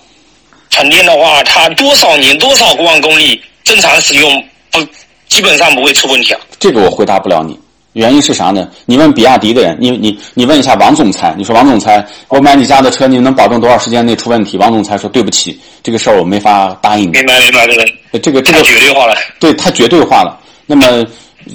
[0.70, 4.80] 纯电的话，它多少年多少万公里正常使用不
[5.28, 6.40] 基本上不会出问题啊？
[6.60, 7.60] 这个我回答不了你。
[7.94, 8.68] 原因是啥呢？
[8.86, 14.58] 你问比亚迪的人，你你你问一下王总裁，你说王总裁，我买你家的车，你能保证多少时间内出问题？
[14.58, 17.12] 王总裁说对不起，这个事儿我没法答应你。
[17.12, 17.86] 明白明白，这个
[18.20, 19.16] 这个这个绝对化了。
[19.40, 20.40] 对太绝对化了。
[20.66, 21.06] 那么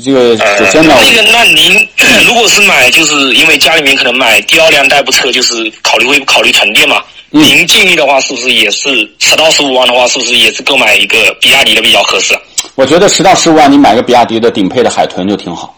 [0.05, 1.89] 这个呃，首先呢，那个，那您
[2.27, 6.97] 如果是买，就是因为家里面可能买第二辆代步车，就是考虑会考虑纯电嘛。
[7.33, 12.41] 嗯您建议的话，是不是也是十到十五万的话，是不是也是购买一个比亚迪的比较合适啊？
[12.77, 15.77] 我觉得十到十五万你买个比亚迪的顶配的海豚就挺好。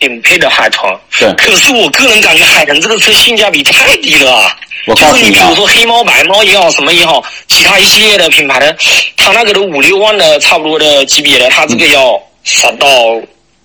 [0.00, 0.92] 顶配的海豚。
[1.20, 4.56] 对可是我个人感觉海豚这个车性价比太低了啊。
[4.86, 8.74] 我告诉你啊就是你比如说黑猫、白猫也好，什么也好，其他一系列的品牌的，
[9.16, 12.88] 它那个都五六万的差不多的级别的，它这个要十到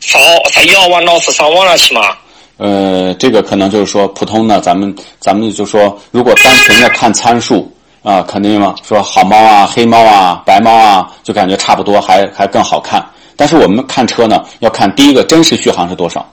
[0.01, 2.15] 十二十一二万到十三万了，起码。
[2.57, 7.73] 呃，这个可能就是说普通的，咱们咱们就说，如果单纯的看参数
[8.03, 13.03] 啊，肯定嘛，说好猫啊、黑猫啊、白猫啊，就感觉差不多，还还更好看。
[13.35, 16.25] 但是我们看车呢，要看第一个真实续航是多少。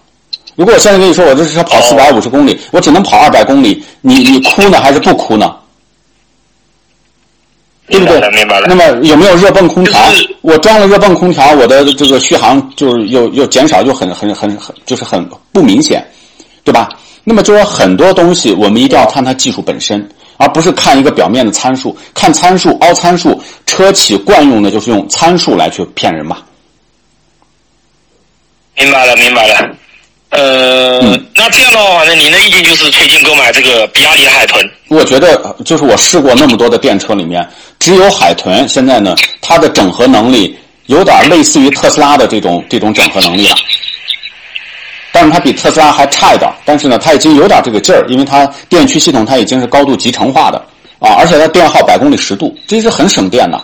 [0.55, 5.55] 如果我现在跟你说，我这车跑四百五十公里，我只能跑二百公里，你你哭呢还是不哭呢？
[7.89, 8.21] 对不对？
[8.31, 8.67] 明白了。
[8.69, 10.01] 那么有没有热泵空调？
[10.41, 16.07] 我装了热泵空调，我的这个续航就是又又减少，就很很很很就是很不明显，
[16.65, 16.89] 对吧？
[17.25, 21.97] 那么就说很多东西，我们一定要看它技术本身，而不是看一个表面的参数。
[22.13, 26.39] 看参数凹参数，车企惯用的就是用参数来去骗人嘛。
[28.77, 29.71] 明白了，明白了。
[30.31, 30.99] 呃，
[31.35, 34.67] 那这样的话，反正您的意见就是推荐购买这个比亚迪的海豚。
[34.89, 37.47] 我觉得，就是我试过那么多的电车里面，
[37.79, 40.57] 只有海豚现在呢，它的整合能力
[40.87, 43.55] 有点类似于特斯拉的这种这种整合能力了。
[45.13, 50.57] 但是它比特斯拉还差一点，但是呢，它已经有点这个劲儿，因为它电驱系统它已经是高度集成化的
[50.99, 53.63] 啊，而且它电耗百公里十度，这是很省电的。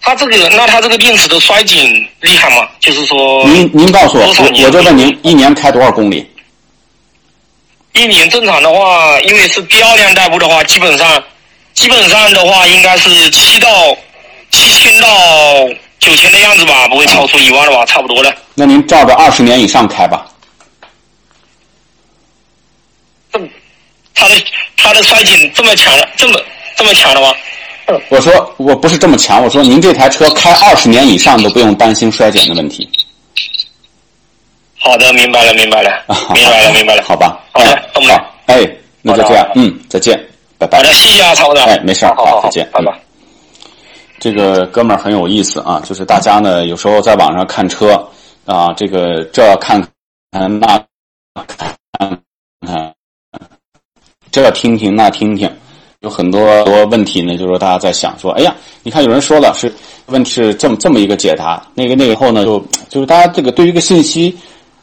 [0.00, 2.68] 它这个，那他这个电池的衰减厉害吗？
[2.80, 6.26] 就是说，您您告诉我，我我就问您，一年开多少公里？
[7.92, 11.22] 一年正常的话，因为是第二辆代步的话，基本上，
[11.74, 13.68] 基本上的话应该是七到
[14.50, 15.08] 七千到
[15.98, 18.32] 九千的样子吧，不会超出一万的吧，差不多了。
[18.54, 20.26] 那您照着二十年以上开吧。
[23.32, 23.40] 这，
[24.14, 24.34] 它的
[24.76, 26.40] 它的衰减这么强了，这么
[26.76, 27.34] 这么强的吗？
[28.10, 32.88] 我说我不是这么强，我说您这台车开二十年以上都不用担心衰减的问题。
[34.78, 37.02] 好的，明白了，明白了， 明白了，明白了。
[37.02, 38.30] 好吧，好的，懂了。
[38.46, 38.68] 哎，
[39.02, 40.18] 那就这样，嗯，再见，
[40.58, 40.78] 拜拜。
[40.78, 41.64] 好的，谢谢啊，曹总。
[41.64, 42.92] 哎，没事儿，好，再见，拜拜。
[44.20, 47.94] 这个哥们儿很有意思啊，就是大家呢有时候在网上看车
[48.44, 49.80] 啊，这个这看
[50.32, 50.66] 看那
[51.46, 51.76] 看
[52.66, 52.94] 看，
[54.30, 55.50] 这听听那听听。
[56.00, 59.72] 有很多多问题呢，就是说大家在想说，哎呀，你看有人说了是
[60.06, 64.36] 问题是这么这么一个解答，那个那个后呢，就就是大家这个对于一个信息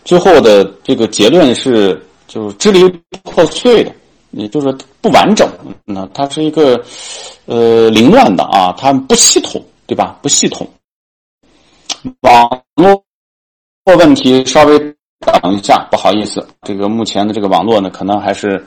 [0.03, 2.83] 最后的这个结论是就是支离
[3.23, 3.93] 破碎的，
[4.31, 5.49] 也就是不完整，
[5.85, 6.83] 那它是一个
[7.45, 10.19] 呃凌乱的啊，它不系统，对吧？
[10.21, 10.67] 不系统，
[12.21, 13.01] 网络
[13.97, 14.77] 问题稍微
[15.41, 18.61] 等一下，不好意思，这个目前的这个网络呢，可能还是。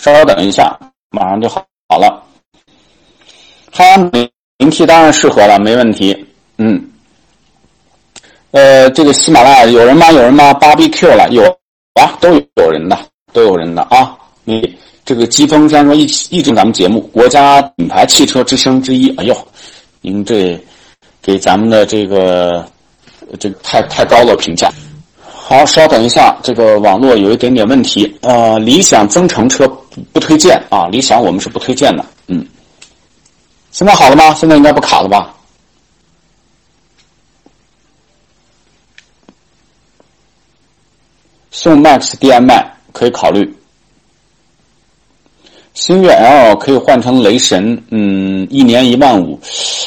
[0.00, 0.74] 稍等一下，
[1.10, 2.22] 马上就好好了。
[3.70, 3.84] 哈
[4.56, 6.26] 零 T 当然适合了，没问题。
[6.56, 6.82] 嗯，
[8.52, 10.10] 呃，这个喜马拉雅有人吗？
[10.10, 10.54] 有人吗？
[10.54, 11.42] 芭比 Q 了，有
[12.00, 12.98] 啊，都有人的，
[13.34, 14.16] 都有人的啊。
[14.44, 14.74] 你
[15.04, 19.14] 这个疾风山说一一直咱们节目国家品牌汽车之声之一。
[19.16, 19.36] 哎呦，
[20.00, 20.58] 您这
[21.20, 22.66] 给咱们的这个
[23.38, 24.72] 这个太太高了评价。
[25.50, 28.16] 好，稍等一下，这个网络有一点点问题。
[28.22, 29.66] 呃，理想增程车
[30.12, 32.06] 不推荐啊，理想我们是不推荐的。
[32.28, 32.46] 嗯，
[33.72, 34.32] 现在好了吗？
[34.32, 35.34] 现在应该不卡了吧？
[41.50, 43.52] 宋 MAX DM-i 可以考虑，
[45.74, 49.38] 星越 L 可以换成雷神，嗯，一年一万五，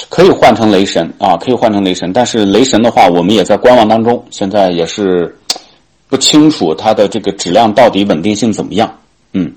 [0.09, 2.11] 可以换成雷神啊，可以换成雷神。
[2.11, 5.37] 但是雷神的话，我们也在观望当中，现在也是。
[6.09, 8.99] 不清楚它的这个质量到底稳定性怎么样？
[9.31, 9.51] 嗯，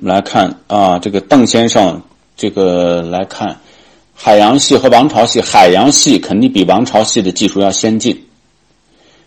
[0.00, 2.00] 我们来看啊，这个邓先生，
[2.34, 3.54] 这个来看
[4.14, 8.18] 海洋系和王朝系，海洋系肯定比王朝系的技术要先进。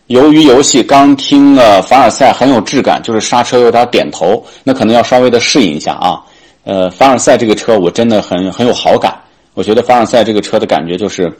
[0.08, 6.22] 由于游戏刚听了凡尔赛很有质感，就是刹车有点点头，那可能要稍微的适应一下啊。
[6.64, 9.16] 呃，凡尔赛这个车我真的很很有好感，
[9.53, 11.32] 我觉得凡尔赛这个车的感觉就是，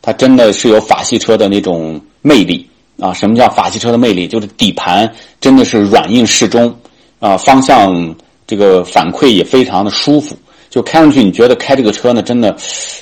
[0.00, 2.68] 它真的是有法系车的那种魅力。
[3.00, 4.28] 啊，什么叫法系车的魅力？
[4.28, 6.72] 就是底盘真的是软硬适中，
[7.18, 8.14] 啊，方向
[8.46, 10.36] 这个反馈也非常的舒服，
[10.70, 12.54] 就开上去你觉得开这个车呢，真的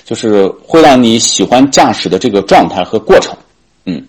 [0.06, 3.36] 就是会让你喜欢驾驶的这个状态和过程，
[3.84, 4.02] 嗯。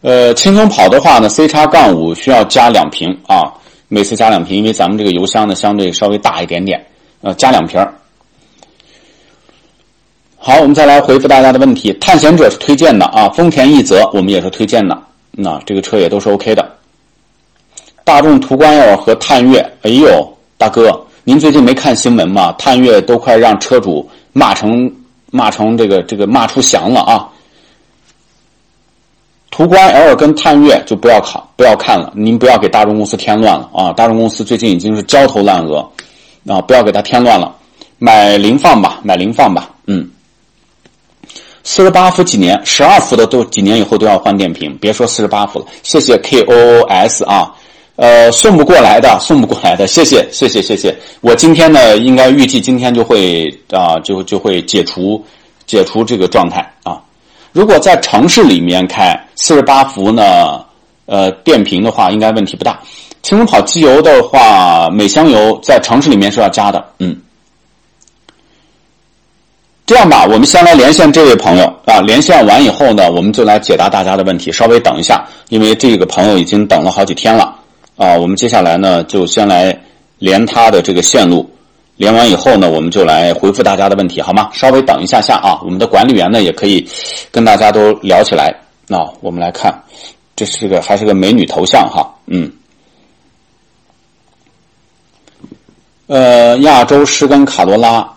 [0.00, 3.52] 呃，轻松跑的话呢，C 叉杠五需要加两瓶啊，
[3.88, 6.86] 每次加两瓶，因为咱们这个油箱呢相对稍微大一点点，
[7.20, 7.84] 呃，加两瓶。
[10.36, 11.92] 好，我们再来回复大家的问题。
[11.94, 14.96] 探险者是推荐的啊，丰田奕泽我们也是推荐的，
[15.32, 16.76] 那这个车也都是 OK 的。
[18.04, 22.54] 大众途观 L 和探岳，哎呦，大哥，您最近没看新闻吗？
[22.56, 24.90] 探岳都快让车主骂成
[25.32, 27.28] 骂成这个这个骂出翔了啊！
[29.58, 33.92] 途观 L 跟探岳就不要考不要看了，您不要给大众公司添乱了啊！
[33.92, 35.84] 大众公司最近已经是焦头烂额
[36.46, 37.52] 啊，不要给他添乱了，
[37.98, 40.08] 买凌放吧，买凌放吧，嗯。
[41.64, 42.64] 四十八伏几年？
[42.64, 45.66] 十二伏的都几年以后都要换电瓶，别说四十八伏了。
[45.82, 47.52] 谢谢 K O O S 啊，
[47.96, 50.96] 呃，送不过来的，送不过来的，谢谢，谢谢，谢谢。
[51.20, 55.20] 我今天呢，应该预计今天就会啊，就就会解除
[55.66, 57.02] 解除这个状态啊。
[57.58, 60.64] 如果在城市里面开四十八伏呢，
[61.06, 62.78] 呃，电瓶的话，应该问题不大。
[63.20, 67.16] 轻松跑机油的话，每箱油在城市里面是要加的，嗯。
[69.84, 72.00] 这样吧，我们先来连线这位朋友啊。
[72.00, 74.52] 连线完以后呢，我们就来解答大家的问题。
[74.52, 77.56] 稍微等一下，因为这个朋友已经等了好几天了
[77.96, 78.14] 啊。
[78.14, 79.76] 我们接下来呢，就先来
[80.20, 81.50] 连他的这个线路。
[81.98, 84.48] 连完以后呢，我们就来回复大家的问题，好吗？
[84.54, 85.60] 稍微等一下下啊。
[85.62, 86.88] 我们的管理员呢，也可以
[87.30, 88.54] 跟大家都聊起来。
[88.86, 89.82] 那我们来看，
[90.34, 92.50] 这是个还是个美女头像哈，嗯。
[96.06, 98.08] 呃，亚洲狮跟卡罗拉。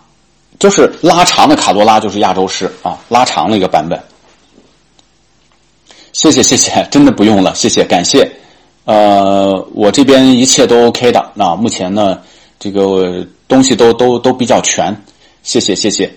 [0.58, 4.00] 就是拉长的卡罗拉，就是亚洲狮啊，拉长了一个版本。
[6.12, 8.30] 谢谢谢谢，真的不用了，谢谢感谢。
[8.84, 12.20] 呃，我这边一切都 OK 的，那目前呢，
[12.62, 14.96] 这个东西都都都比较全，
[15.42, 16.08] 谢谢谢谢。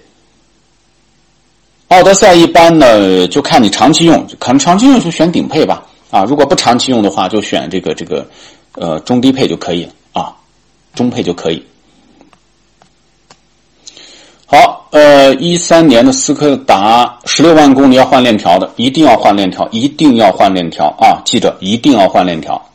[1.88, 8.30] 奥德赛一般呢，就看你长期用，可能长期用就选顶配吧，啊，如果不长期用的话，就选这个这个
[8.74, 10.36] 呃中低配就可以了啊，
[10.94, 11.66] 中配就可以。
[14.46, 21.26] 好，呃，一三年的斯柯达十六万公里要换链条的，一定要换链条，一定要换链条啊！
[21.26, 22.70] 记着，一定要换链条。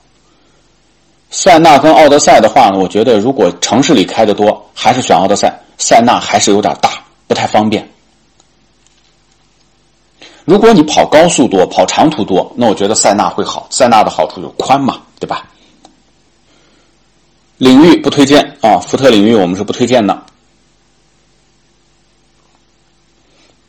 [1.31, 7.89] 塞纳跟奥德赛的话呢，我觉得如果城市里开的多，还是选奥德赛，塞纳还是有点大，不太方便。
[10.45, 13.69] 如果你跑高速多，跑长途多，那我觉得塞纳会好。
[13.71, 15.47] 塞纳的好处有宽嘛，对吧？
[17.59, 20.25] 领域不推荐啊，福特领域我们是不推荐的。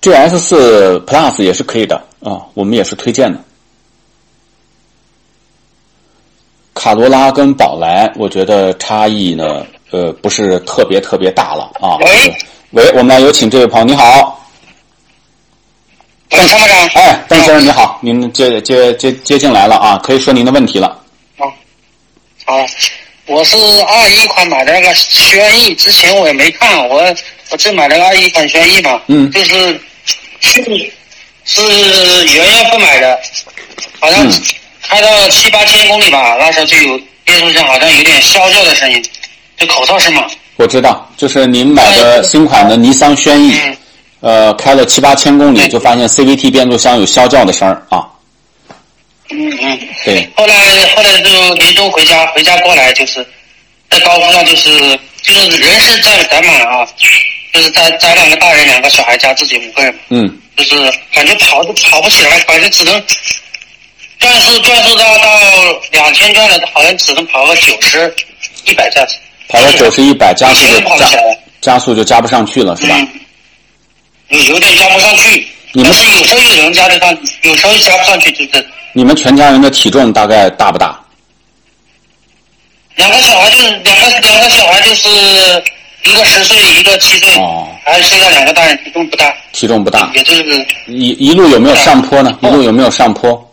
[0.01, 3.39] G S 四 Plus 也是可以的啊，我们也是推荐的。
[6.81, 11.95] 卡罗拉跟宝来，我觉得差异呢，呃，不是特别特别大了啊。
[11.97, 12.35] 喂，
[12.71, 14.43] 喂，我们来有请这位朋友，你好。
[16.27, 16.87] 邓参谋长。
[16.95, 20.87] 哎，邓先生你好，您接接接接进来了啊，可以说您的问题了。
[21.37, 21.45] 啊，
[22.45, 22.65] 好，
[23.27, 27.15] 我是二一款买的那个轩逸，之前我也没看，我
[27.51, 29.79] 我就买了个二一款轩逸嘛，嗯，就是。
[30.39, 30.63] 是
[31.45, 31.61] 是
[32.25, 33.19] 元月份买的，
[33.99, 34.27] 好像
[34.81, 39.03] 开到七八千公里吧，那时候就有变速箱好像有点啸叫的声音，
[39.57, 40.25] 就口哨声嘛。
[40.57, 43.55] 我知道，就是您买的新款的尼桑轩逸，
[44.19, 48.05] 呃，开了七八千公里就发现 CVT 变速箱有啸叫的声儿啊。
[49.29, 49.79] 嗯嗯。
[50.05, 50.29] 对。
[50.35, 50.55] 后来
[50.95, 53.25] 后来就年终回家，回家过来就是
[53.89, 56.87] 在高速上就是就是人是载载满啊。
[57.53, 60.75] 就是在在两个大人两个小孩加自己五个人，嗯，就是
[61.13, 63.03] 感觉跑都跑不起来，感觉只能
[64.21, 65.39] 转速转速到到
[65.91, 68.15] 两千转了，好像只能跑个九十
[68.65, 69.15] 一百这样子。
[69.49, 71.09] 跑到九十一百加速就加
[71.59, 72.95] 加速就加不上去了，是吧？
[74.29, 78.65] 有有点加不上去，你们是有时候有人加得上，有时候加不上去，就是。
[78.93, 80.97] 你们全家人的体重大概大不大？
[82.95, 85.09] 两个小孩就是两个两个小孩就是。
[86.03, 89.31] 一个十岁，一个七岁，哦还剩下两个大人，体重不大。
[89.51, 90.43] 体重不大，也就是
[90.87, 92.35] 一一路有没有上坡呢？
[92.41, 93.50] 一路有没有上坡？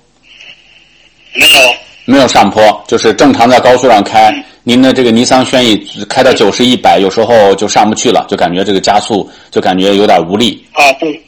[1.35, 1.75] 没有，
[2.05, 4.33] 没有上坡，就是正常在高速上开。
[4.63, 5.77] 您的这个尼桑轩逸
[6.09, 10.65] 开到九十一百，有时候就上不去了，就感觉这个加速就感觉有点无力。
[10.73, 11.23] 啊，对，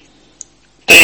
[0.87, 0.97] 对，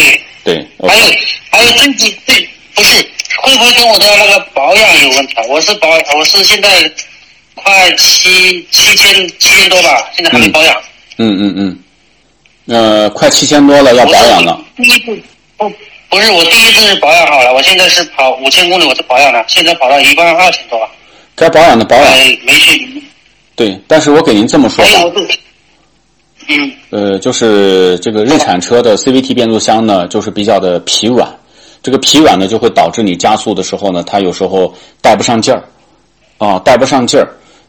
[0.45, 0.67] 对。
[0.87, 1.05] 还有
[1.51, 2.97] 还有，自己对不是
[3.43, 5.45] 会不会跟我的那个保养有问题啊？
[5.49, 6.69] 我是保，我是现在。
[7.59, 10.77] 快七七千七千多吧，现在还没保养。
[11.17, 11.79] 嗯嗯嗯，
[12.67, 14.63] 呃，快七千多了，要保养了。
[14.77, 15.17] 第一步
[15.57, 15.73] 不
[16.09, 20.89] 不是我第一次是保养好了，我现在是跑五千公里，我是保养了，现在跑到一万二千多了。
[21.35, 22.05] 该保养的保养。
[22.45, 23.03] 没去。
[23.55, 24.91] 对，但是我给您这么说吧。
[26.49, 26.73] 嗯。
[26.91, 31.29] 呃，就是这个日产车的 CVT 变速箱呢，就是比较的疲软，
[31.83, 35.65] 这个疲软呢，就会导致你加速的时候呢，它有时候带不上劲儿，
[36.39, 37.29] 啊，带不上劲儿。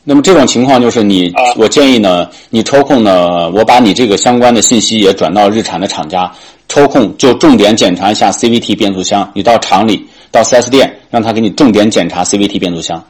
[0.10, 6.32] 那么这种情况就是你，我建议呢，你抽空呢，我把你这个相关的信息也转到日产的厂家，
[6.70, 9.30] 抽空就重点检查一下 CVT 变速箱。
[9.36, 13.04] 你到厂里，到 4S 店，让他给你重点检查 CVT 变速箱。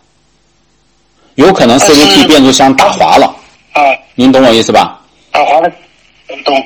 [1.36, 3.28] 有可能 CVT 变速箱打滑了。
[3.74, 3.84] 啊，
[4.16, 5.00] 您懂我意思吧？
[5.32, 5.72] 打滑了，
[6.43, 6.66] 懂。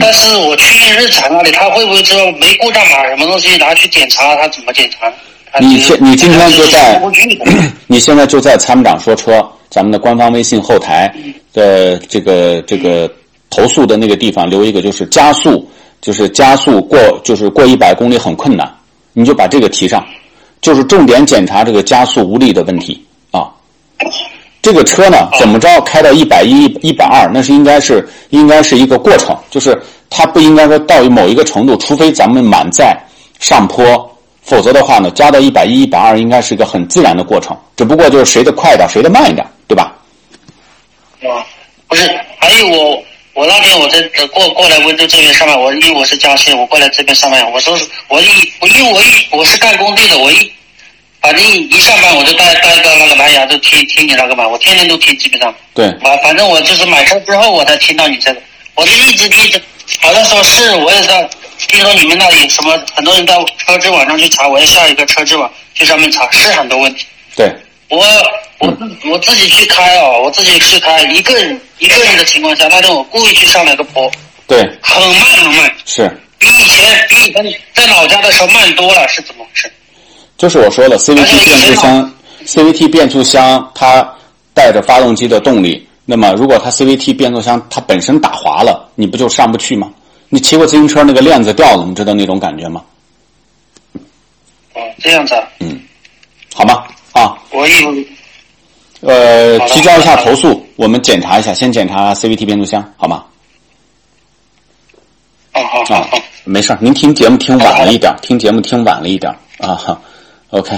[0.00, 4.34] 但是我去日产那里，他会不会说没故障码什么东西拿去检查？
[4.36, 5.12] 他怎么检查？
[5.58, 7.02] 你现你今天就在，
[7.88, 11.12] 你现在就在参谋长说车咱们的官方微信后台
[11.52, 13.10] 的这个这个
[13.48, 15.68] 投诉的那个地方留一个，就是加速
[16.00, 18.72] 就是加速过就是过一百公里很困难，
[19.12, 20.04] 你就把这个提上，
[20.60, 23.48] 就是重点检查这个加速无力的问题啊。
[24.62, 29.80] 这个车呢，怎么着开到一百一、一百二，那是应该是应该是一个过程，就是
[30.10, 32.96] 它不应该说到某一个程度，除非咱们满载
[33.38, 34.09] 上坡，
[34.50, 39.94] 否则的话呢，加到一百一、一百二应该是一个很自然的过程，只不过就是谁的快一点，谁的慢一点，对吧？
[41.22, 41.46] 啊，
[41.86, 42.02] 不是，
[42.36, 43.00] 还有我，
[43.34, 50.52] 我那天我在过过来温州这边上班，我因为我是江西，我过来这边上班，我说是我一我因为我一我是干工地的，我一
[51.20, 55.54] 反正一上班我就带带个那个蓝牙就听听你那个嘛，我天天都听，基本上。
[55.74, 55.88] 对。
[56.02, 58.40] 反反正我就是买车之后我才听到你这个，
[58.74, 59.62] 我就一直一直，
[60.00, 61.30] 好像说是我也在
[61.68, 67.06] 听说你们那里什么很多人到车之网上去查，我要下一个车之网去上面查，是很多问题。
[67.36, 67.54] 对。
[67.88, 67.98] 我
[68.58, 68.72] 我
[69.10, 74.10] 我自己去开哦，我自己去开，一个人一个人的情况下，那天我故意去上了个坡。
[74.46, 74.58] 对。
[74.80, 75.72] 很慢很慢。
[75.84, 76.08] 是。
[76.38, 79.70] 比以前比以前在老家的时候慢多了，是怎么回事？
[80.38, 82.14] 就是我说的 CVT 变速箱
[82.46, 84.08] ，CVT 变速箱它
[84.54, 85.86] 带着发动机的动力。
[86.06, 89.90] 那么，如果它 CVT 变速箱它本身打滑了，你不就上不去吗？
[90.30, 92.82] 你骑过自行车那个链子掉了，你知道那种感觉吗？
[94.72, 95.34] 哦，这样子。
[95.58, 95.78] 嗯，
[96.54, 96.84] 好吗？
[97.12, 97.36] 啊。
[97.50, 97.94] 我有。
[99.00, 103.24] 呃，提交一下投诉，我们检查一下，先检查 CVT 变速箱，好吗？
[105.52, 106.22] 哦好好好。
[106.44, 110.00] 没事您听节目听晚了一点，听节目听晚了一点啊哈。
[110.50, 110.76] OK，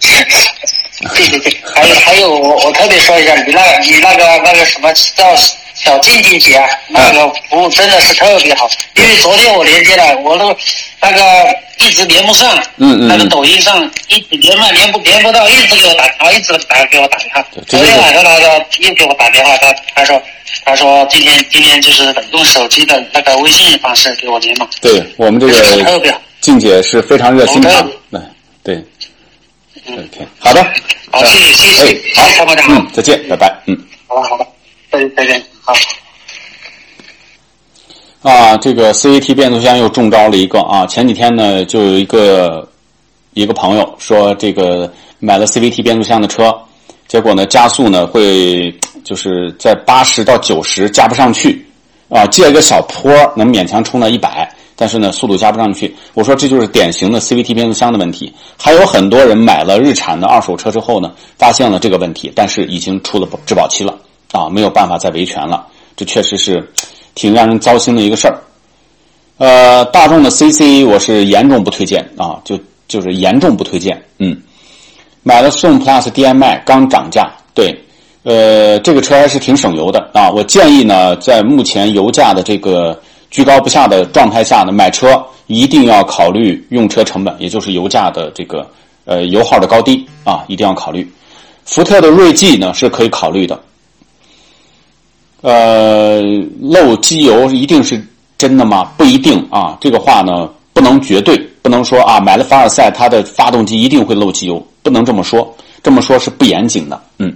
[0.00, 5.34] 对对对，还有还有，我我特别说一下，你那你那个那个什么叫
[5.82, 8.68] 小静静姐，那个服务真的是特别好。
[8.94, 10.56] 因为昨天我连接了，我都
[11.00, 11.22] 那个
[11.78, 17.44] 一直连不上，嗯嗯，那个抖音上一直连麦连不连不到，一直给我打电话，一直打给我打电话。
[17.66, 20.22] 昨天晚上那个又给我打电话，他他说
[20.64, 24.68] 他说今天今天就是用手机的那个微信方式给我连嘛。
[24.80, 27.86] 对我们这个特别好，静姐是非常热心的，
[28.62, 28.84] 对对。
[29.86, 30.62] OK，好的，
[31.10, 33.76] 好，谢谢，谢谢，好，参谋长，嗯，再见，拜拜，嗯，
[34.06, 34.46] 好吧，好吧，
[34.92, 35.74] 再再见，好。
[38.22, 40.84] 啊，这个 CVT 变速箱又中招了一个啊！
[40.86, 42.68] 前几天呢，就有一个
[43.32, 46.54] 一个朋友说，这个买了 CVT 变速箱的车，
[47.08, 51.64] 结果呢，加速呢会就是在八十到九十加不上去，
[52.10, 54.54] 啊，借一个小坡能勉强冲到一百。
[54.76, 55.94] 但是呢，速度加不上去。
[56.14, 58.32] 我说这就是典型的 CVT 变速箱的问题。
[58.58, 63.98] 还有很多人买了日产的二手车之后呢，发现了这个问题，但是已经出了质保期了
[64.32, 65.66] 啊，没有办法再维权了。
[65.96, 66.66] 这确实是
[67.14, 68.38] 挺让人糟心的一个事儿。
[69.38, 72.58] 呃，大众的 CC 我是严重不推荐啊，就
[72.88, 74.02] 就是严重不推荐。
[74.18, 74.36] 嗯，
[75.22, 77.78] 买了宋 PLUS DM-i 刚涨价，对，
[78.22, 80.30] 呃，这个车还是挺省油的啊。
[80.30, 83.00] 我建议呢，在目前油价的这个。
[83.30, 88.68] 居高不下的状态下呢，买车一定要考虑用车成本，也就是油价的这个
[89.04, 91.08] 呃油耗的高低啊，一定要考虑。
[91.64, 93.56] 福特的锐际呢是可以考虑的，
[95.42, 96.20] 呃，
[96.60, 98.02] 漏机油一定是
[98.36, 98.92] 真的吗？
[98.96, 107.34] 不一定啊，这个话呢不能绝对，不能说啊买了凡尔赛它的发动机一定会漏机油，不能这么说，这么说是不严谨的，嗯。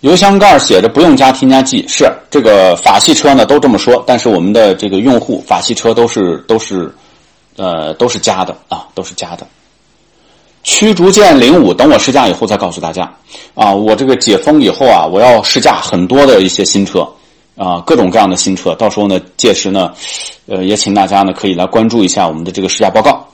[0.00, 6.92] 油箱盖写着不用加添加剂，是这个法系车呢都这么说，但是我们的这个用户法系车都是都是，
[7.56, 9.46] 呃都是加的啊，都是加的。
[10.62, 13.12] 驱逐舰零五，等我试驾以后再告诉大家
[13.54, 17.06] 啊，我这个解封以后啊，我要试驾很多的一些新车
[17.56, 19.92] 啊，各种各样的新车，到时候呢，届时呢，
[20.46, 23.26] 呃也请大家呢可以来关注一下我们的这个试驾报告。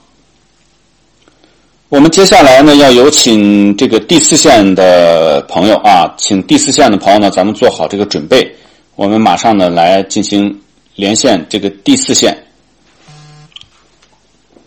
[1.89, 8.55] 我们接下来呢，要有请这个第四线的朋友啊，请第四线的朋友呢，咱们做好这个准备。
[8.95, 10.59] 我们马上呢来进行
[10.95, 12.37] 连线这个第四线。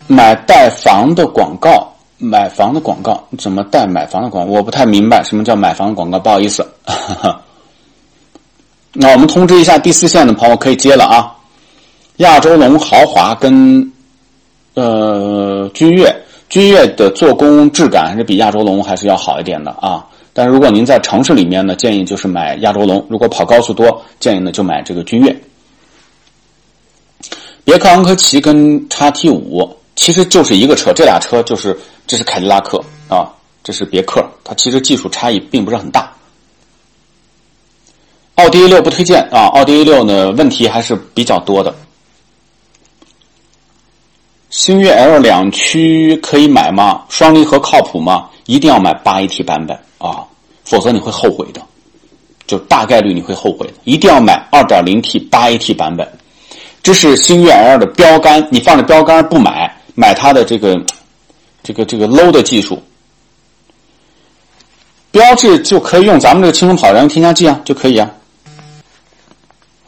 [0.07, 1.92] 买带房的广告，
[2.23, 4.51] 买房的广告怎么带买房的广告？
[4.51, 6.65] 我不太明白什么叫买房的广告，不好意思。
[8.93, 11.35] 那我们通知一下第四线的朋友可以接了啊。
[12.17, 13.91] 亚洲龙豪华跟
[14.75, 16.15] 呃君越。
[16.49, 25.35] 君越的做工质感还是比亚洲龙还是要好一点的啊，但是如果您在城市里面呢，建议就是买亚洲龙；如果跑高速多，建议呢就买这个君越。
[27.63, 31.77] 别克昂科旗跟叉 T 五其实就是一个车，这俩车就是
[32.07, 33.29] 这是凯迪拉克啊，
[33.63, 36.11] 这是别克，它其实技术差异并不是很大。
[38.35, 41.73] 奥迪 A 六不推荐啊，奥迪 A 六呢问题还是比较多的。
[44.49, 47.03] 星越 L 两驱可以买吗？
[47.09, 48.29] 双离合靠谱吗？
[48.45, 50.23] 一定要买八 AT 版本啊，
[50.63, 51.61] 否则你会后悔的，
[52.45, 53.73] 就大概率你会后悔的。
[53.83, 56.07] 一定要买二点零 T 八 AT 版本，
[56.83, 60.81] 这是星越 L 的标杆，你放着标杆不买，买它的这个
[61.61, 62.81] 这个这个 low 的技术，
[65.11, 68.09] 标志就可以用咱们这个轻松跑燃油添加剂啊，就可以啊。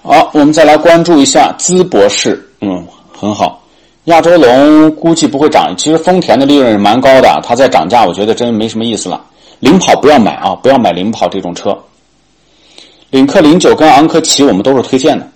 [0.03, 3.61] 好，我们再来关注一下淄博市，嗯，很好。
[4.05, 9.25] 亚洲龙估计不会涨，其实丰田的利润是蛮高的，它在涨价，我觉得真没什么意思了。
[9.61, 11.75] 领跑不要买啊，不要买领跑这种车。
[13.09, 15.27] 领克零九跟昂科旗我们都是推荐的。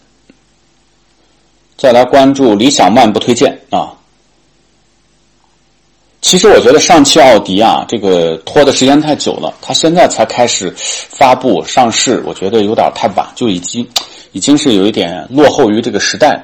[1.78, 3.92] 再来关注理想 ONE 不推荐啊。
[6.22, 13.88] 其实我觉得上汽奥迪啊，这个拖的时间太久了，它现在才开始发布上市，我觉得有点太晚，就已经
[14.34, 16.44] 已经是有一点落后于这个时代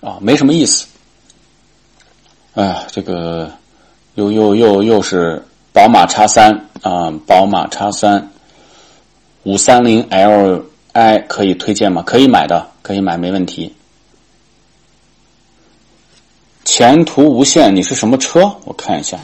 [0.00, 0.86] 啊，没什么意思。
[2.54, 3.50] 哎，这个
[4.16, 6.52] 又又又又是宝马叉三
[6.82, 8.30] 啊，宝马叉三
[9.44, 12.02] 五三零 Li 可以推荐吗？
[12.04, 13.72] 可以买的，可以买，没问题。
[16.64, 18.50] 前途无限，你是什么车？
[18.64, 19.18] 我看一下，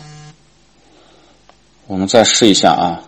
[1.87, 3.01] 我们再试一下啊。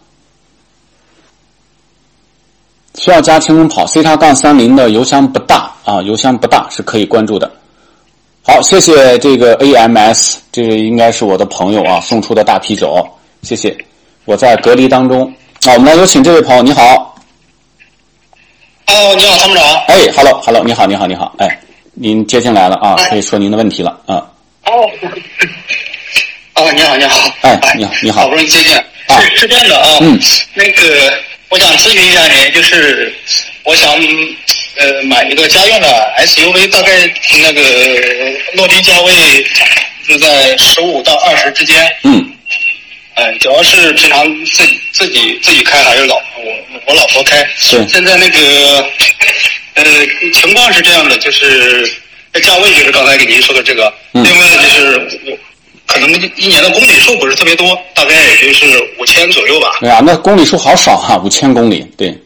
[2.94, 7.50] 需要加轻松跑，C 叉杠三零的油箱不大啊，油箱不大是可以关注的。
[8.44, 13.06] 好，谢谢这个 AMS，这个应该是我的朋友啊送出的大啤酒，
[13.42, 13.76] 谢谢。
[14.24, 15.24] 我在隔离当中，
[15.64, 17.16] 啊我们来有请这位朋友，你好。
[18.86, 19.64] Hello，你好，参谋长。
[19.86, 21.60] 哎，Hello，Hello，你好，你好，你好，哎，
[21.94, 24.16] 您接进来了啊，可以说您的问题了啊。
[24.64, 24.90] 哦，
[26.54, 27.30] 哦，你好，你好。
[27.42, 28.74] 哎你好你好好不容易接进。
[29.08, 30.18] 啊是是这样的啊，嗯，
[30.54, 31.12] 那个
[31.50, 33.12] 我想咨询一下您，就是
[33.64, 33.90] 我想
[34.76, 36.90] 呃买一个家用的 SUV，大概
[37.42, 37.60] 那个
[38.54, 39.12] 落地价位
[40.06, 41.76] 是在十五到二十之间。
[42.04, 42.30] 嗯
[43.14, 47.46] 哎，主要是平常自己自己自己开还是老我我老婆开。
[47.58, 48.88] 是现在那个
[49.74, 49.84] 呃
[50.32, 51.90] 情况是这样的，就是
[52.32, 54.24] 这价位就是刚才给您说的这个，嗯。
[54.24, 55.38] 另外就是我
[55.86, 58.66] 可能一年的公里数不是特别多，大概也就是
[58.98, 59.78] 五千左右吧。
[59.82, 62.16] 哎呀，那公里数好少哈、五千公里，对，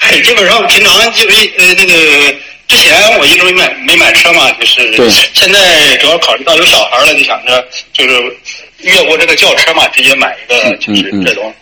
[0.00, 2.34] 哎基本上平常因为呃那个
[2.66, 5.08] 之前我一直没买没买车嘛，就是对。
[5.34, 8.36] 现在主要考虑到有小孩了，就想着就是
[8.78, 11.54] 越过这个轿车嘛，直接买一个嗯就是这种，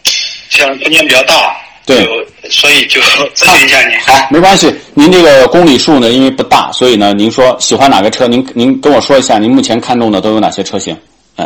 [0.49, 1.55] 像空间比较大，
[1.87, 2.07] 对，
[2.51, 3.01] 所以就
[3.35, 3.99] 咨询一下您。
[4.01, 4.75] 好，没关系。
[4.95, 8.27] 您这个公里数呢，因为不大，所以呢，您说喜欢哪个车？
[8.27, 10.97] 您您跟我说一下，您目前看中的都有哪些车型？
[11.37, 11.45] 哎，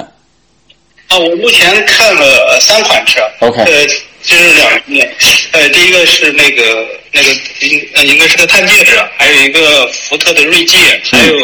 [1.08, 3.20] 啊，我目前看了三款车。
[3.40, 3.86] OK 呃，
[4.22, 5.12] 就是两面，
[5.52, 7.30] 呃，第一个是那个那个
[7.60, 10.78] 应呃应该是个探界者，还有一个福特的锐界，
[11.10, 11.34] 还有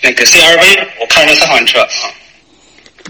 [0.00, 2.10] 那个 CRV，我看了这三款车啊。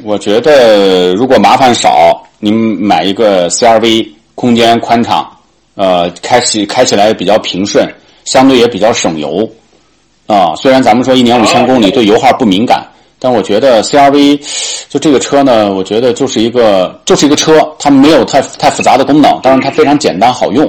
[0.02, 4.06] 我觉得如果麻烦少，您买一个 CRV，
[4.38, 5.28] 空间宽敞，
[5.74, 7.92] 呃，开起开起来比较平顺，
[8.24, 9.50] 相对也比较省油。
[10.28, 12.86] 啊，虽然咱们说一年五千公里对油耗不敏感，
[13.18, 14.40] 但我觉得 CRV
[14.88, 20.64] 就这个车呢，我觉得就是一个就是一个车，它没有太太复杂的功能，但是它非常简单好用。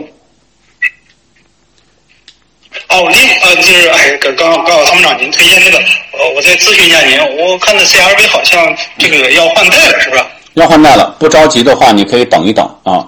[2.90, 10.24] 哦，另呃就是哎，刚刚刚好参谋长您推荐这个，呃，我再咨询一下您，我看的 CRV 好像这个要换代了，是不是？
[10.56, 13.06] 要换代了，不着急的话，你可以等一等啊。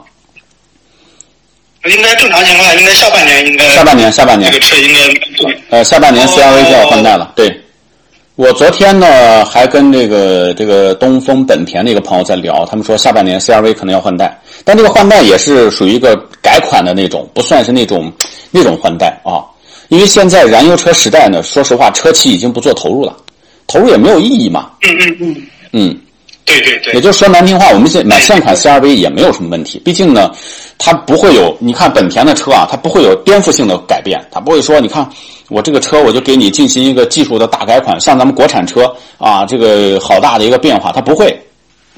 [1.86, 7.34] 应该正常情况下，应该下半年应该下半年，下半年这个，车应该呃，下半年 CRV 就要换代了。
[7.36, 7.60] 对，
[8.36, 18.12] 我昨天呢还跟这个这个东风本田的一个朋友在聊，他们说下半年 CRV 可能要换代，但这个换代也是属于一个改款的那种，不算是那种
[18.52, 19.42] 那种换代啊。
[19.90, 23.18] 因为现在燃油车时代呢，说实话，车企已经不做投入了，
[23.68, 24.72] 投入也没有意义嘛。
[24.82, 25.36] 嗯嗯嗯，
[25.74, 25.98] 嗯，
[26.46, 29.80] 对对对也，就是说难听话，我们现买现款 CRV 也没有什么问题。
[29.86, 30.32] 毕竟呢，
[30.78, 35.08] 它不会有，你看本田的车啊，它不会有颠覆性的改变，它不会说，你看
[35.50, 41.30] 我这个车我就给你进行一个技术的大改款，像咱们国产车啊，这个好大的一个变化，它不会。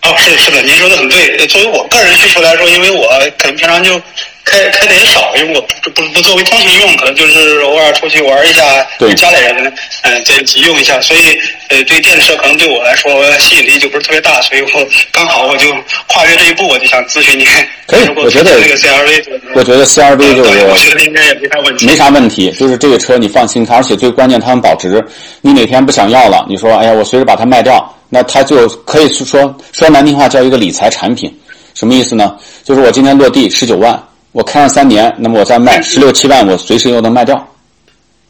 [0.01, 1.37] 哦，是是的，您说的很对。
[1.37, 3.07] 呃作为我个人需求来说，因为我
[3.39, 3.99] 可能平常就
[4.45, 9.65] 开开的也少，因为我不不不作为通勤用，可能就是偶尔出去玩一下，对跟家里人
[10.03, 11.39] 嗯、呃在一起用一下，所以
[11.69, 14.67] 呃对电车可能对我来说吸引力就不是特别大，所以我
[15.11, 15.73] 刚好我就
[16.07, 17.47] 跨越这一步，我就想咨询您。
[17.85, 19.23] 可以我觉得这个 CRV，
[19.55, 21.85] 我觉得 CRV 就是我觉得应该也没啥问题。
[21.85, 25.03] 没啥问题，就是这个车你放心开，而且最关键它很保值。
[25.41, 31.31] 你哪天不想要了，你说哎呀，我随时把它卖掉，那它就可以说说难听话叫一个理财产品。
[31.73, 32.37] 什么意思呢？
[32.63, 34.01] 就是我今天落地十九万，
[34.33, 37.35] 我开上三年，那么我再卖十六七万，我随时又能卖掉。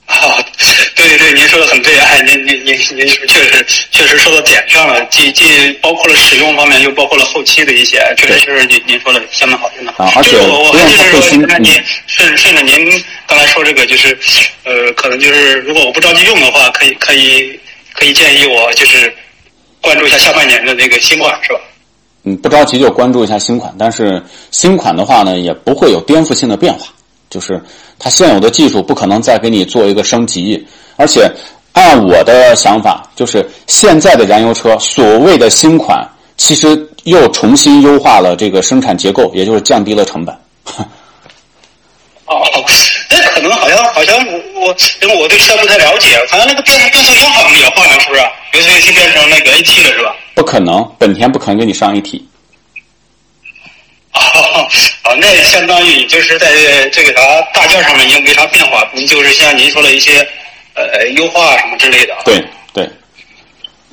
[0.05, 0.35] 啊，
[0.95, 10.03] 对对对，您说的很对哎，您您您您确实确实说到点上了，既既包括了使用方面，又包括了后期的一些，确实是您您说的相当好，相当好。
[10.03, 14.15] 啊而且我我不用还是说，您嗯顺顺着您刚才说这个，就是
[14.65, 17.57] 呃，可能就是如果我不着急用的话，可以可以
[17.93, 19.11] 可以建议我就是
[19.79, 21.59] 关注一下下半年的那个新款，是吧？
[22.25, 26.87] 嗯，不着急就关注一下新款，但是新款的话呢，也不会有颠覆性的变化，
[27.29, 27.61] 就是
[27.99, 30.65] 它现有的技术不可能再给你做一个升级，
[30.95, 31.29] 而且
[31.73, 36.07] 按我的想法，就是现在的燃油车所谓的新款，
[36.37, 40.33] 其实又重新优化了这个生产结构，也就是降低了成本。
[42.25, 42.39] 哦，
[43.09, 48.21] 那可能好像好像我我因为我对车不太了解，好像那个变变速箱好像也换了，是不是？
[48.53, 50.15] 由 CVT 变成那个 AT 了，是吧？
[50.35, 52.27] 不可能，本田不可能给你上一体。
[54.13, 54.19] 哦，
[55.05, 56.47] 哦，那相当于就是在
[56.89, 57.21] 这个啥
[57.53, 60.27] 大件上面已经没啥变化，您就是像您说的一些
[60.75, 62.13] 呃优化什么之类的。
[62.23, 62.87] 对对，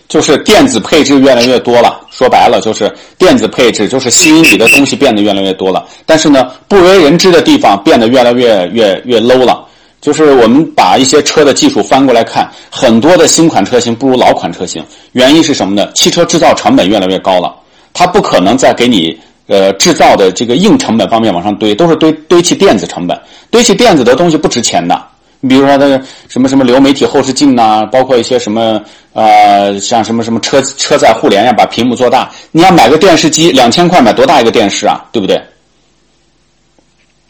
[0.08, 2.00] 就是电子配置越来越多了。
[2.10, 5.86] 说白了，就是电子配置，就是吸引你的东西变得越来越多了。
[6.04, 9.66] 但是呢，不为人知的地方变得越来越越越 low 了。
[10.00, 14.82] 就是我们把一些车的技术翻过来看，很多的新款车型不如老款车型。
[15.12, 15.90] 原因是什么呢？
[15.92, 17.54] 汽车制造成本越来越高了，
[17.92, 19.14] 它不可能再给你
[19.46, 23.20] 呃制造的这个硬成本方面往上堆，都是堆堆砌电子成本。
[23.50, 24.98] 堆砌电子的东西不值钱的。
[25.42, 28.80] 你比如说它的什么什么流媒体后视镜呐、包括一些什么
[29.12, 32.30] 呃，像什么什么车车载互联呀，把屏幕做大。
[32.52, 35.04] 你要买个电视机，两千块买多大一个电视啊？
[35.12, 35.42] 对不对？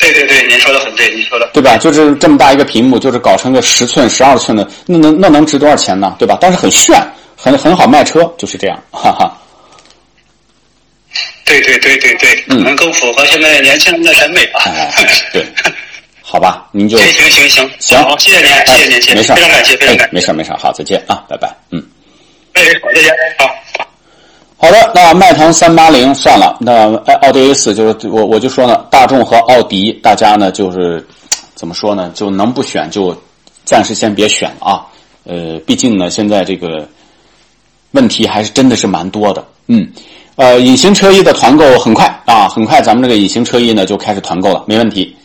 [0.01, 1.49] 对对对，您说的很对，您说的。
[1.53, 1.77] 对吧？
[1.77, 6.17] 就是这么大一个屏幕，就是搞成个十寸、十二寸的，那能那能值多少钱呢？
[6.19, 6.39] 对吧？
[6.41, 6.99] 但是很炫，
[7.37, 9.31] 很很好卖车，就是这样，哈哈。
[11.45, 14.61] 对对对对对，可能更符合现在年轻人的审美吧。
[15.33, 15.45] 对，
[16.23, 20.15] 好吧，您就行行行行行好，谢谢您，谢谢您，谢谢您，没事，非常感谢，非常哎感谢。
[20.15, 21.83] 没事儿没事儿，好，再见啊，拜拜，嗯。
[22.55, 23.90] 哎，好，再见，好。
[24.63, 31.03] 好的，那迈腾三八零算了，那哎奥迪 A 四就是我我就说呢，大众和奥迪，大家呢就是
[31.57, 33.17] 怎么说呢，就能不选就
[33.65, 34.85] 暂时先别选啊。
[35.25, 36.87] 呃，毕竟呢，现在这个
[37.93, 39.43] 问题还是真的是蛮多的。
[39.69, 39.91] 嗯，
[40.37, 45.17] 呃，隐形车衣的团购很快啊，很快咱们这个隐形车衣呢就开始团购了，没问题。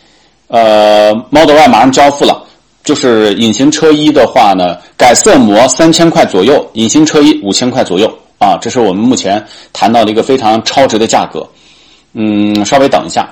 [0.48, 2.42] 呃，Model Y 马上交付了，
[2.86, 11.48] 就是隐形车衣的话呢，改色膜三千块左右，隐形车衣五千块左右啊，这是我们目前谈到的一个非常超值的价格。
[12.14, 13.28] 嗯，稍微等一下。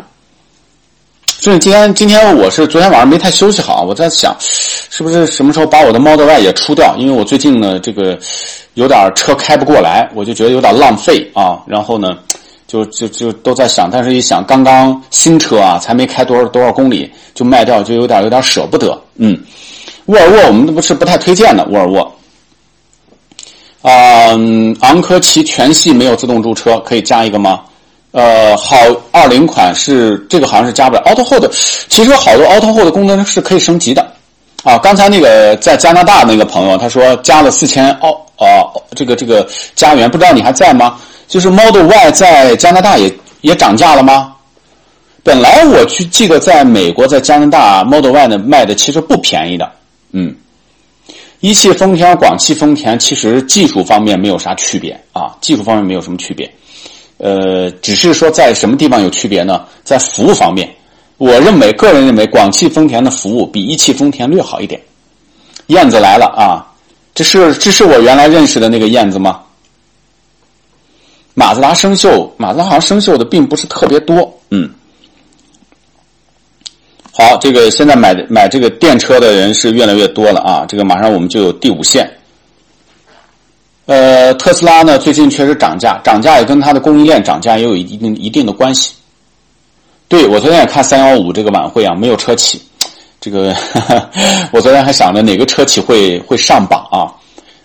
[1.25, 6.95] 所以今天今天我是昨天晚上没太休息好，我在想，是不是什么时候把我的 Model Y 也出掉？
[6.97, 8.17] 因为我最近呢，这个
[8.75, 11.59] 有点车开不过来，我就觉得有点浪费啊。
[11.67, 12.17] 然后呢，
[12.65, 18.97] 就就就都在想，但是一想，刚刚新车啊，才没开多少多少公里就卖掉，就有点有点舍不得。
[19.17, 19.37] 嗯，
[20.05, 22.09] 沃尔沃我们不是不太推荐的，沃尔沃。
[23.83, 27.61] 啊、嗯，昂科旗全系没有自动驻车，可以加一个吗？
[28.11, 28.77] 呃，好，
[29.11, 31.01] 二零款是这个好像是加不了。
[31.03, 31.51] Auto Hold
[31.89, 34.07] 其实好多 Auto Hold 的功能是可以升级的。
[34.63, 38.47] 啊，刚才那个在加拿大那个朋友他说加了四千澳呃
[38.95, 40.95] 这个这个加元，不知道你还在吗？
[41.27, 44.33] 就是 Model Y 在加拿大也也涨价了吗？
[45.23, 49.69] 本来我去记得在美国在加拿大 Model Y 呢卖的其实不便宜的，
[50.13, 50.33] 嗯。
[51.43, 56.49] 一汽丰田、广汽丰田其实技术方面没有啥区别啊，技术方面没有什么区别，
[57.17, 59.65] 呃，只是说在什么地方有区别呢？
[59.83, 60.73] 在服务方面，
[61.17, 64.79] 我认为个人认为广汽丰田的服务比一汽丰田略好一点。
[65.67, 66.63] 燕子来了啊，
[67.13, 69.41] 这是这是我原来认识的那个燕子吗？
[71.33, 74.69] 马自达生锈，马自达好像生锈的并不是特别多，嗯。
[77.15, 80.65] 好，这个现在买买这个电车的人是越来越多了啊！
[80.67, 82.09] 这个马上我们就有第五线。
[83.85, 88.95] 呃，特斯拉呢最近确实涨价，涨价也跟它的供应链涨价也有一定一定的关系。
[90.07, 92.59] 对我昨天也看三幺五这个晚会啊，没有车企，
[93.21, 93.55] 这个
[94.51, 97.13] 我昨天还想着哪个车企会会上榜啊？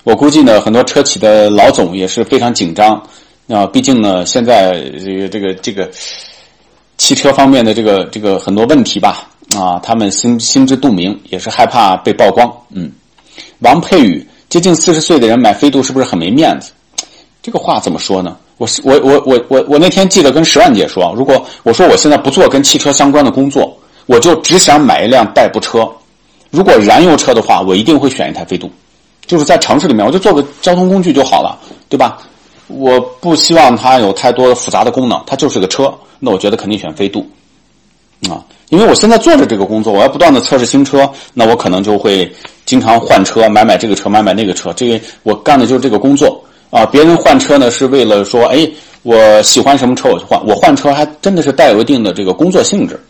[0.05, 3.03] 我估计呢，很多车企的老总也是非常紧张
[3.49, 5.91] 啊，毕竟呢，现在这个这个这个
[6.99, 9.28] 汽车方面的这个这个很多问题吧。
[9.57, 12.53] 啊，他们心心知肚明，也是害怕被曝光。
[12.71, 12.91] 嗯，
[13.61, 16.73] 王佩宇，接近四十岁的人买飞度是不是很没面子？
[17.43, 18.37] 这个话怎么说呢？
[18.59, 23.77] 我我我我我我那天记得跟石万姐说，如果我说我现在不做跟汽车相关的工作，
[24.07, 25.89] 我就只想买一辆代步车。
[26.51, 28.71] 如果燃油车的话，我一定会选一台飞度，
[29.27, 32.19] 就是在城市里面，我就做个交通工具就好了，对吧？
[32.67, 37.27] 我不希望它有太多复杂的功能，它就是个车，那我觉得肯定选飞度。
[38.29, 38.43] 啊。
[38.71, 42.31] 因为我现在做着这个工作，我要不断的测试新车，那我可能就会
[42.67, 44.73] 经常换车，买买这个车，买买那个车。
[44.75, 46.39] 这个我干的就是这个工作
[46.69, 46.85] 啊。
[46.85, 48.69] 别人换车呢是为了说，哎，
[49.03, 53.01] 我喜欢什么车我就换，我换车还真的是带有一定的这个工作性质。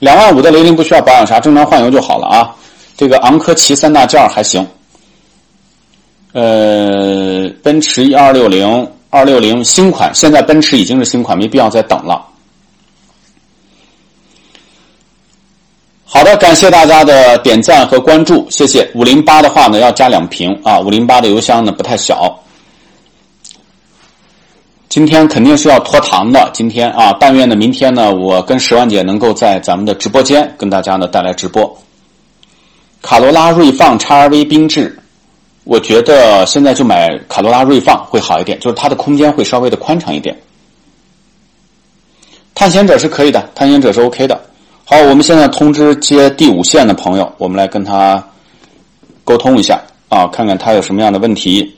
[0.00, 2.54] 两万五的雷凌不需要保养啥，正常换油就好了啊。
[2.96, 4.66] 这个昂科旗三大件还行。
[6.32, 12.20] 呃，奔驰一二六零二六零新款，现在奔驰已经是新款，没必要再等了。
[16.08, 18.88] 好的，感谢大家的点赞和关注，谢谢。
[18.94, 22.32] 五零八的话呢，要加两瓶啊，五零八的油箱呢不太小。
[24.88, 31.76] 今天肯定是要拖堂的，今天啊，但愿呢明天呢，我跟十万姐能够在咱们的直播间跟大家呢带来直播。
[33.02, 34.96] 卡罗拉锐放 XRV 缤智，
[35.64, 40.38] 我觉得现在就买卡罗拉锐放会好一点，就是它的空间会稍微的宽敞一点。
[42.54, 44.35] 探险者是可以的，探险者是 OK 的。
[44.88, 48.24] 好，我们现在通知接第五线的朋友，我们来跟他
[49.24, 51.76] 沟通一下啊，看看他有什么样的问题。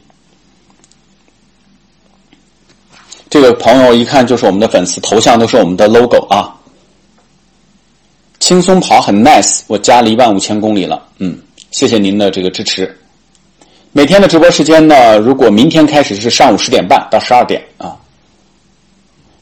[3.30, 6.54] 这个朋友一看就是我们的粉丝，头像都是我们的 logo 啊。
[8.40, 11.38] 轻松跑很 nice，我加了一万五千公里了，嗯，
[11.70, 12.94] 谢谢您的这个支持。
[13.92, 17.96] 每天的直播时间呢，如果明天开始是上午十点半到十二点啊。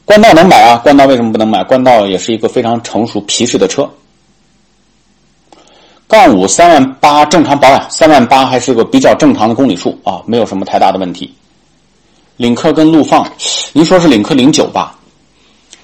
[0.07, 0.77] 冠道能买啊？
[0.77, 1.61] 冠道为什么不能买？
[1.65, 3.87] 冠道也是一个非常成熟皮实的车。
[6.07, 11.33] 杠五三万八正常保养，三万八还是个比较正常的公里数啊，没有什么太大的问题。
[12.37, 13.29] 领克跟陆放，
[13.73, 14.97] 您说是领克零九吧？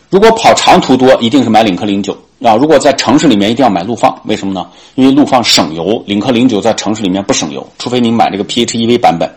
[0.09, 2.55] 如果跑长途多，一定是买领克零九啊。
[2.55, 4.65] 如果在城市里面，一定要买陆放，为什么呢？
[4.95, 9.29] 因为陆放省油，领克零九在城市里面不省油，除非您买这个 PHEV 版本。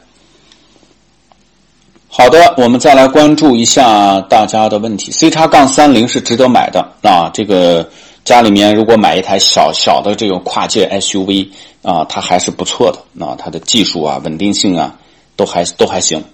[2.18, 5.12] 好的，我们再来关注一下大家的问题。
[5.12, 7.86] C 叉杠三零是值得买的啊，这个
[8.24, 11.46] 家里面如果买一台小小的这种跨界 SUV
[11.82, 14.94] 啊，它还是不错的啊，它的技术啊、稳定性啊
[15.36, 16.24] 都还都还行。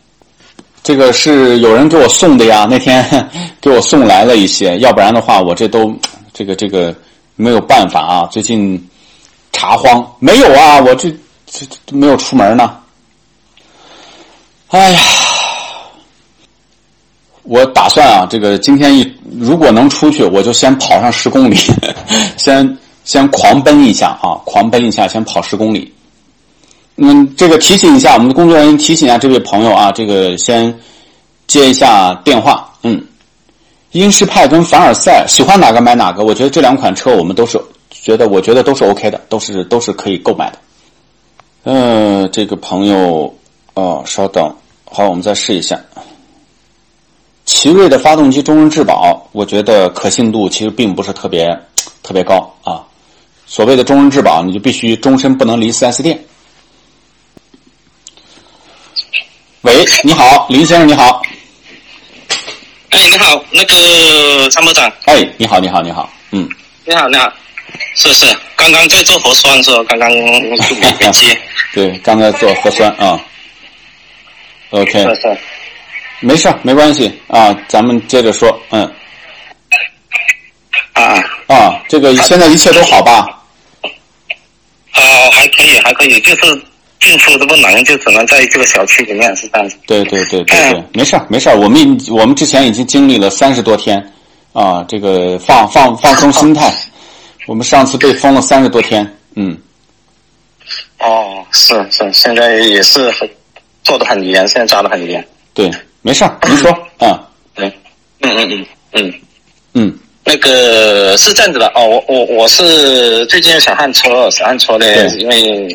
[0.85, 3.29] 这个是有人给我送的呀，那天
[3.61, 5.93] 给我送来了一些，要不然的话我这都
[6.33, 6.95] 这个这个
[7.35, 8.29] 没有办法啊。
[8.31, 8.81] 最近
[9.51, 11.11] 查荒没有啊，我这
[11.51, 12.73] 这没有出门呢。
[14.69, 15.01] 哎呀。
[17.45, 21.57] 我打算啊，这个今天一如果能出去，我就先跑上十公里，
[22.39, 25.93] 先先狂奔一下啊，狂奔一下，先跑十公里。
[26.97, 30.73] 嗯，这个提醒一下我们的工作人员，提醒一下这位朋友啊，这个先
[31.47, 32.71] 接一下电话。
[32.83, 33.03] 嗯，
[33.93, 36.23] 英仕派跟凡尔赛，喜欢哪个买哪个。
[36.23, 40.59] 我觉得这两款车我们都是觉得，我觉得都是 OK 的，都是都是可以购买的。
[41.65, 43.35] 嗯，这个朋友
[43.75, 45.81] 哦，稍等，好，我们再试一下。
[47.45, 51.49] 奇瑞的发动机终身质保，我觉得可信度其实并不是特别
[52.03, 52.83] 特别高啊。
[53.47, 56.25] 所谓的终身质保，你就必须终身不能离 4S 店。
[59.63, 61.23] 喂，你好，林先生，你好。
[62.91, 64.91] 哎，你好，那个参谋长。
[65.05, 66.49] 哎，你好，你好，你好，嗯。
[66.85, 67.33] 你好，你好。
[67.97, 68.27] 是是，
[68.57, 69.85] 刚刚在做核酸是吧？
[69.89, 70.11] 刚刚
[70.69, 71.41] 就没接。
[71.75, 73.21] 对，刚才做核酸啊。
[74.71, 74.93] OK。
[74.93, 75.39] 是是。
[76.23, 78.91] 没事没关系啊，咱们接着说，嗯，
[80.93, 83.27] 啊啊，这个现在一切都好吧？
[84.93, 85.03] 啊，
[85.33, 86.63] 还可以，还可以，就是
[87.01, 89.77] 进出都不能，就只能在这个小区里面是这样子。
[89.87, 94.13] 对对对对对，没事没事我们我们之前已经经历了三十多天
[94.53, 96.73] 啊，这个放放放松心态。
[97.49, 99.05] 我们上次被封了三十多天，
[99.35, 99.59] 嗯。
[101.01, 103.29] 哦，是是，现在也是很
[103.83, 105.27] 做的很严，现在抓的很严。
[105.53, 105.69] 对。
[106.03, 107.21] 没事儿， 您说啊？
[107.55, 107.67] 对，
[108.21, 109.15] 嗯嗯嗯嗯
[109.75, 115.69] 嗯，那个是这样子的哦，我我我是最近想换车，想换车的，因为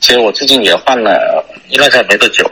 [0.00, 2.50] 其实我最近也换了一辆车没多久，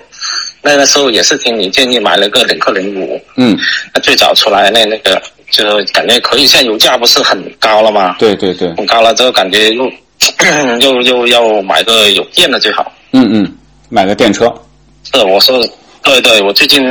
[0.63, 3.59] 那个时候也是听你建议买了个领克零五，嗯，
[3.95, 5.21] 那最早出来那那个
[5.51, 8.17] 就感觉可以，现在油价不是很高了吗？
[8.19, 9.91] 对对对，很高了之后感觉又
[10.81, 13.57] 又又要买个有电的最好，嗯嗯，
[13.89, 14.53] 买个电车，
[15.13, 15.67] 是我说。
[16.03, 16.83] 对对，我最近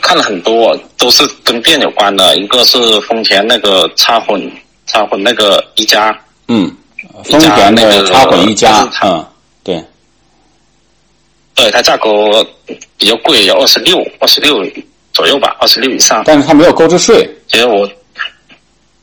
[0.00, 2.36] 看了很多，都是跟电有关的。
[2.36, 4.50] 一个是丰田那个插混，
[4.86, 6.18] 插混那个一加，
[6.48, 6.74] 嗯，
[7.24, 9.24] 丰田那个插混一加，嗯，
[9.62, 9.82] 对，
[11.54, 12.44] 对，它价格
[12.96, 14.64] 比较贵，要二十六，二十六
[15.12, 16.22] 左右吧，二十六以上。
[16.26, 17.28] 但是它没有购置税。
[17.46, 17.88] 其实我，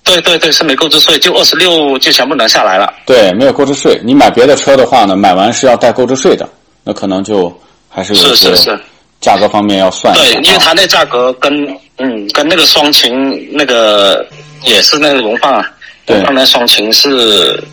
[0.04, 2.92] 对对对，是没购置税，就二十六就全部能下来了。
[3.06, 4.02] 对，没有购置税。
[4.04, 6.50] 你买别的车的话呢，买完是要带购置税的，
[6.84, 7.56] 那可能就
[7.88, 8.80] 还是有是是是。
[9.22, 11.66] 价格方面要算对，因为它那价格跟
[11.98, 14.26] 嗯跟那个双擎那个
[14.64, 15.72] 也是那个荣放啊，
[16.06, 16.20] 对。
[16.24, 17.64] 当然双擎是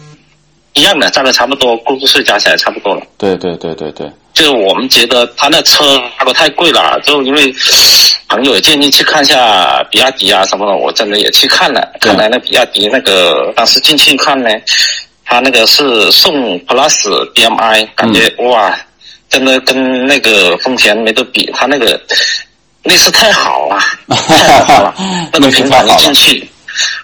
[0.74, 3.02] 一样的，占的差不多，购置税加起来差不多了。
[3.16, 7.52] 对对对对对，就是我们觉得他那车价格太贵了，就因为
[8.28, 14.50] 朋友也建议去看一下比亚迪啊什么的，我真的也去看了，看来那比亚迪那个当时进去看呢，
[15.24, 18.78] 他那个是宋 Plus DMI，感觉、哇，
[19.28, 22.00] 真的跟那个丰田没得比，它那个
[22.82, 23.78] 内饰太好了，
[24.28, 24.94] 太好了，
[25.32, 26.48] 那个平板进去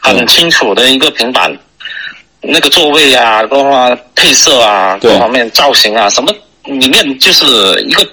[0.00, 1.54] 很清楚的一个平板。
[2.46, 6.30] 那个座位啊，各方面配色啊，各方面造型啊，什么
[6.64, 7.46] 里面就是
[7.88, 8.06] 一个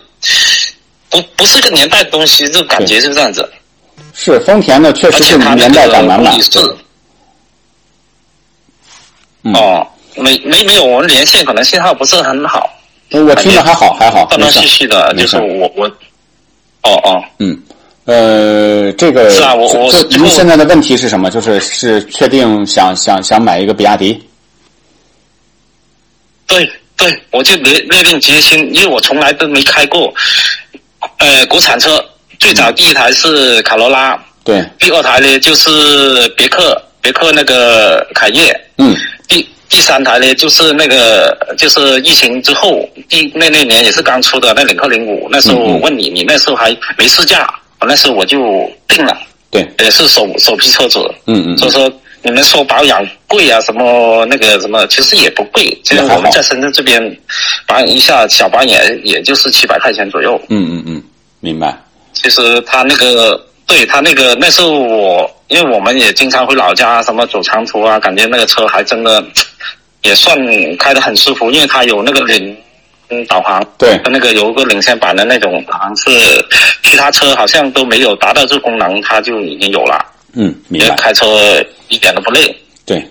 [1.10, 3.52] 不不是一个年代的东西，就感觉是这样子。
[4.14, 6.42] 是丰田的，确实是年代感个满满公里。
[6.44, 6.78] 数
[9.44, 9.86] 嗯哦，
[10.16, 12.70] 没没没有，我们连线可能信号不是很好，
[13.20, 15.86] 我听着还好还好，断断续续的，就是我我，
[16.84, 17.62] 哦哦，嗯，
[18.06, 21.30] 呃，这个是啊我我这最后您现在的问题是什么？
[21.30, 24.22] 就是是确定想想想买一个比亚迪？
[26.48, 30.14] 对对，我就略略定决心，因为我从来都没开过，
[31.18, 32.04] 呃，国产车，
[32.40, 35.70] 最早第一台是卡罗拉，对，第二台呢就是
[36.38, 38.96] 别克，别克那个凯越，嗯
[39.72, 48.38] 第第三台呢就是那个就是疫情之后第那那年也是刚出的那领克零五，那时候我问你，你那时候还没试驾，那时候我就
[48.88, 49.18] 定了，
[49.50, 51.92] 对，也是首首批车主，嗯嗯所以说
[52.22, 55.64] 你们说保养贵啊，什么那个什么，其实也不贵。
[55.84, 57.02] 其实也还好我们在深圳这边
[57.66, 60.40] 保养一下小保养也也就是七百块钱左右。
[60.50, 61.04] 嗯嗯嗯，
[61.40, 61.76] 明白。
[62.14, 69.22] 其实他那个对他那个那时候我，因为我们也经常回老家，什么走长途啊，感觉那个车还真的
[70.02, 70.38] 也算
[70.78, 72.58] 开得很舒服，因为它有那个领
[73.10, 76.10] 嗯导航，对那个有个领先版的那种导航是
[76.84, 80.00] 其他车好像都没有达到这个功能，它就已经有了，
[80.34, 80.96] 嗯，明白。
[80.96, 81.28] 开车
[81.90, 82.56] 一点都不累。
[82.86, 83.06] 对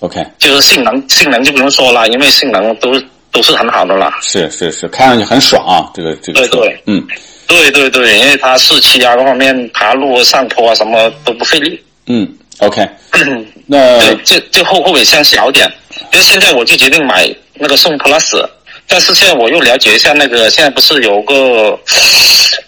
[0.00, 2.90] ，OK，就是性能，性能就不用说了，因为性能都
[3.30, 4.10] 都是很好的了。
[4.22, 7.06] 是是是，看上去很爽啊，这个这个车对对，嗯
[7.46, 11.80] 对对对，因为它四驱啊，各方面爬路啊、上坡啊，什么都不费力。
[12.06, 12.28] 嗯
[12.58, 12.86] ，OK，
[13.66, 15.70] 那对，就就后后尾箱小点。
[16.12, 18.46] 因为现在我就决定买那个宋 Plus，
[18.86, 21.78] 但是现在我又了解一下那个，现在不是有个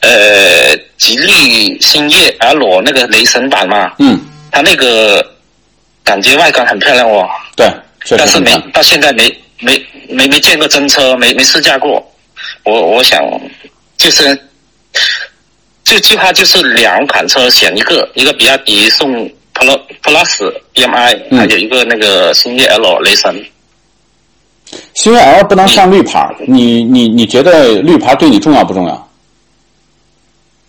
[0.01, 3.93] 呃吉利星越 L 那个雷神版嘛？
[3.99, 4.21] 嗯，
[4.51, 5.25] 它那个
[6.03, 7.27] 感觉外观很漂亮哦。
[7.57, 7.71] 对，
[8.17, 8.51] 但是没。
[8.73, 12.07] 到现在没没没没见过真车，没没试驾过。
[12.65, 13.23] 我我想
[13.97, 14.39] 就是
[15.85, 23.45] 就计划就是两款车选一个，一个比亚迪宋 Plus Plus BMI，、嗯还有一个那个星越 L 雷神。
[24.95, 28.95] 星越 L 不能上绿牌儿，你你你觉得绿牌对你重要不重要？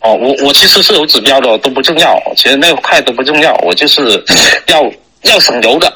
[0.01, 4.23] 哦，我我其实是有指标的，都不重要，其实那块都不重要，我就是
[4.67, 4.84] 要
[5.23, 5.91] 要省油的。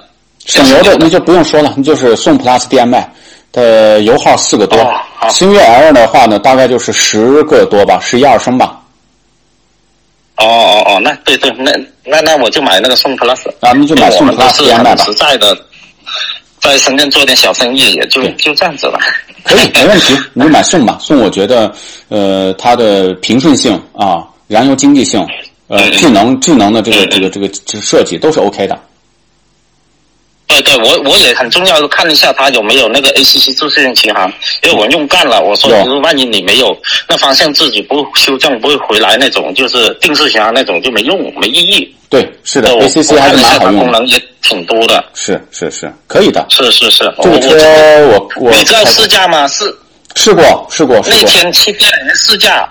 [0.45, 3.05] 省油的那就不用说了，那就是宋 Plus DMI
[3.51, 8.75] 的油耗四个多哦，星越 L 的话呢，大概就是十个多吧，十一二升吧。
[10.37, 11.71] 哦哦哦，那对对，那
[12.05, 13.49] 那那我就买那个宋 Plus。
[13.59, 15.57] 啊那就买宋 Plus 很实在的，
[16.61, 18.97] 在深圳做点小生意，也就就这样子了。
[19.43, 20.97] 可以， 没问题，你就买宋吧。
[21.01, 21.73] 宋我觉得，
[22.07, 25.25] 呃，它的平顺性啊，燃油经济性，
[25.67, 28.79] 呃，智能智能的这个这个这个这个设计都是 OK 的。
[30.49, 34.27] 对对，我我也很重要的看一下它有没有那个 ACC 自适应巡航，
[34.63, 36.75] 因为我用惯了，我说就是万一你没有，
[37.07, 41.95] 那方向自己不修正不会回来那种，就是定式巡航那种就没用没意义。
[42.09, 43.79] 对，是的，ACC 还是蛮好用的。
[43.83, 45.05] 功能也挺多的。
[45.13, 46.43] 是是是，可以的。
[46.49, 49.47] 是是是，这个我车我我你知道试驾吗？
[49.47, 49.71] 试
[50.15, 51.23] 试过试过试那。
[51.25, 52.67] 天去店里面试驾，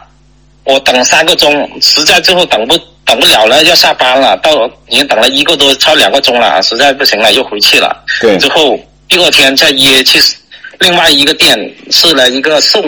[0.69, 2.77] 我等三个钟，实在最后等不
[3.07, 8.05] 等不了了，要下班了，到已经等了一个多超两个钟了，实在不行了，又回去了。
[8.21, 8.37] 对。
[8.37, 8.79] 之后
[9.09, 10.21] 第二天再约去
[10.81, 11.59] 另外一个店
[11.91, 12.83] 试了一个送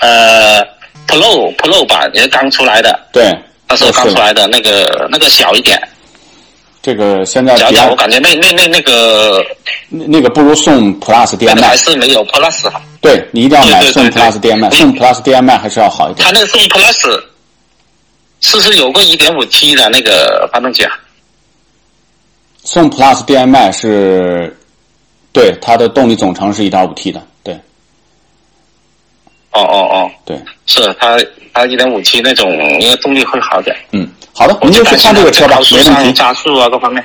[0.00, 0.60] 呃
[1.06, 3.32] Pro Pro 版，也是刚出来的，对，
[3.68, 5.80] 那时候刚出来的那个那个小一点，
[6.86, 7.52] 这个现在
[7.90, 9.44] 我感觉那那那那个
[9.88, 11.78] 那那个不如送 Plus 那个还 DMI。
[11.78, 12.80] 是没有 Plus 好。
[13.00, 16.30] 对你一定要买宋对对对 Plus DMI，对宋 Plus DMI 还是要好一点它。
[16.30, 17.20] 那个送 Plus
[18.40, 20.92] 是不是有个一点五 T 的那个发动机啊？
[22.62, 24.56] 宋 Plus DMI 是，
[25.32, 27.52] 对它的动力总成是一点五 T 的，对
[29.50, 31.18] 哦哦哦，对，是它
[31.52, 32.48] 它一点五 T 那种，
[32.80, 33.76] 应该动力会好点。
[33.90, 34.08] 嗯，
[34.38, 36.12] 好的，您就去看这个车吧没问题。
[36.12, 37.02] 加速啊各方面。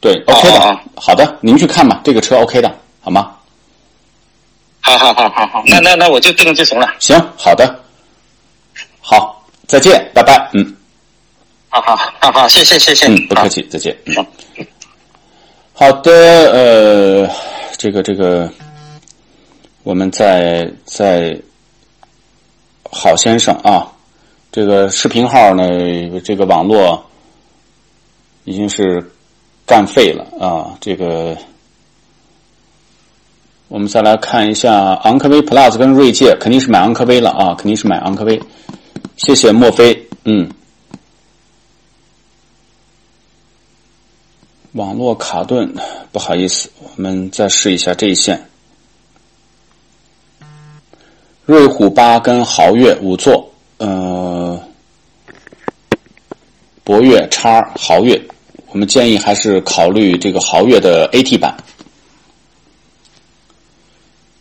[0.00, 3.34] 对，OK 的好的，您去看吧，这个车 OK 的，好吗？
[4.80, 6.88] 好好好好好，那那那我就定就行了。
[6.98, 7.78] 行，好的，
[9.00, 10.74] 好，再见，拜拜，嗯
[11.68, 13.06] 好好好好，谢谢谢谢。
[13.06, 13.46] 嗯，不客。
[13.48, 14.26] 气，再见，嗯。
[15.74, 16.10] 好的，
[16.52, 17.30] 呃，
[17.76, 18.50] 这个这个，
[19.82, 21.38] 我们在在
[22.90, 23.86] 好先生啊，
[24.50, 27.04] 这个视频号呢，这个网络
[28.44, 29.12] 已经是
[29.66, 31.36] 干废了啊，这个。
[33.68, 38.40] 我们再来看一下昂科威 Plus 跟锐界，肯定是买昂科威了啊，肯定是买昂科威。
[39.18, 40.50] 谢谢墨菲，嗯。
[44.72, 45.74] 网络卡顿，
[46.12, 48.48] 不好意思，我们再试一下这一线。
[51.44, 54.37] 瑞虎八跟豪越五座，呃，
[56.88, 58.18] 博越叉豪越，
[58.68, 61.54] 我们建议还是考虑这个豪越的 AT 版。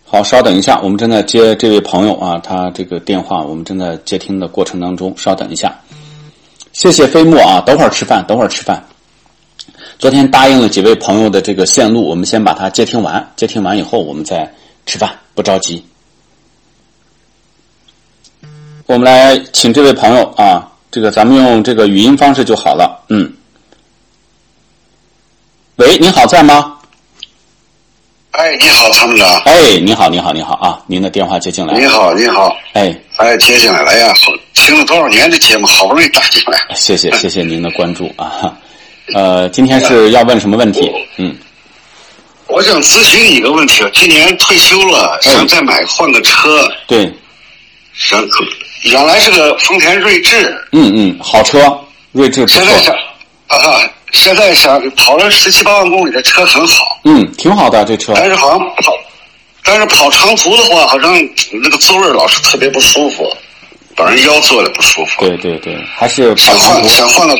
[0.05, 5.77] 好，稍等一下，我们正在接这位朋友啊，他这个电话，我们正在接听的过程当中，稍等一下。
[6.71, 8.81] 谢谢飞沫啊，等会儿吃饭，等会儿吃饭。
[9.99, 14.49] 昨天答应了几位朋友的这个线路，我们先把它接听完，接听完以后我们再
[14.85, 15.83] 吃饭，不着急。
[18.85, 23.31] 我们来请这位朋友啊，这个咱们用这个语音方式就好了，嗯。
[25.75, 26.73] 喂，你好，在吗？
[28.31, 29.27] 哎，你好，参谋长。
[29.45, 30.81] 哎，你好，你好，你好啊！
[30.87, 31.77] 您的电话接进来。
[31.77, 32.57] 你好，你好。
[32.73, 34.11] 哎，哎，接进来了呀！
[34.15, 36.59] 好，听了多少年的节目，好不容易打进来。
[36.75, 38.57] 谢谢， 谢谢您的关注啊！
[39.13, 40.91] 呃，今天是要问什么问题？
[41.17, 41.37] 嗯，
[42.47, 46.67] 我想咨询你一个问题今年退休了，想再买换个车。
[46.87, 47.13] 对。
[47.93, 48.19] 想，
[48.83, 50.49] 原来是个丰田锐志。
[50.71, 51.59] 嗯嗯，好车，
[52.11, 52.59] 锐志不错。
[52.59, 52.95] 现在想，
[53.47, 53.81] 啊。
[54.13, 58.13] 现在想跑了十七八万公里的车很好，嗯，挺好的这车。
[58.15, 58.93] 但是好像跑，
[59.65, 61.13] 但是跑长途的话，好像
[61.51, 63.29] 那个座位老是特别不舒服，
[63.97, 65.19] 把人腰坐的不舒服。
[65.19, 67.35] 对对对，还是想换想换个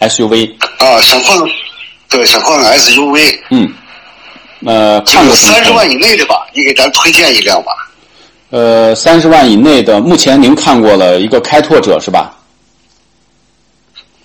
[0.00, 1.38] SUV 啊，想换，
[2.08, 3.38] 对，想换个 SUV。
[3.50, 3.72] 嗯，
[4.66, 6.44] 呃，看过三十万以内的吧？
[6.52, 7.72] 你给咱推荐一辆吧。
[8.50, 12.36] 呃，三十万以内的，目前您看过了一个开拓者是吧？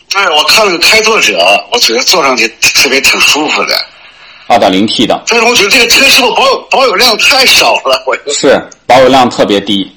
[0.09, 1.37] 对，我看了个开拓者，
[1.71, 3.75] 我觉得坐上去特别挺舒服的。
[4.47, 5.23] 二点零 T 的。
[5.27, 8.03] 但是我觉得这个车是不是保有保有量太少了？
[8.07, 9.91] 我是保有量特别低，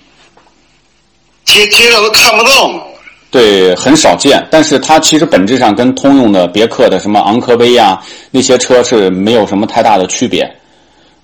[1.44, 2.82] 街街上都看不到嘛。
[3.30, 4.46] 对，很少见。
[4.50, 7.98] 但是它其实本质上跟通用的别克的什么昂科威呀
[8.30, 10.50] 那些车是没有什么太大的区别。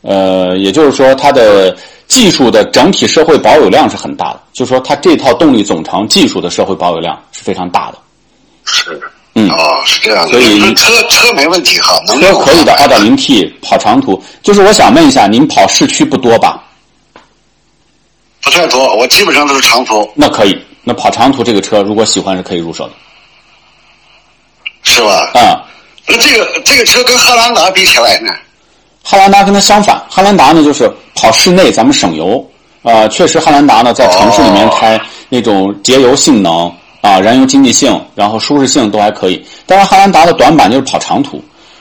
[0.03, 1.75] 呃，也就是说，它的
[2.07, 4.41] 技术的整体社会保有量是很大的。
[4.53, 7.99] 就是说，它这套动力总成技术的社会保有量是非常大的。
[8.65, 9.01] 是，
[9.35, 16.63] 嗯，哦，是这样的，所以车车没问题哈，能车可以的，二点零 T 跑长途，就是我想问一下，您跑市区不多吧？
[18.43, 20.09] 不太多，我基本上都是长途。
[20.15, 22.93] 那可以，那跑长途这个车，如果喜欢是可以入手的，
[24.83, 25.31] 是吧？
[25.35, 25.65] 啊，
[26.07, 28.33] 那这个这个车跟汉兰达比起来呢？
[29.03, 30.91] 汉兰达跟它相反，汉兰达呢就是
[31.25, 32.47] 跑室内咱们省油，
[32.83, 36.71] 啊，确实汉兰达呢在城市里面开那种节油性能。
[37.01, 39.45] 啊，燃油经济性，然后舒适性都还可以。
[39.67, 41.39] 但是汉兰达的短板就是跑长途，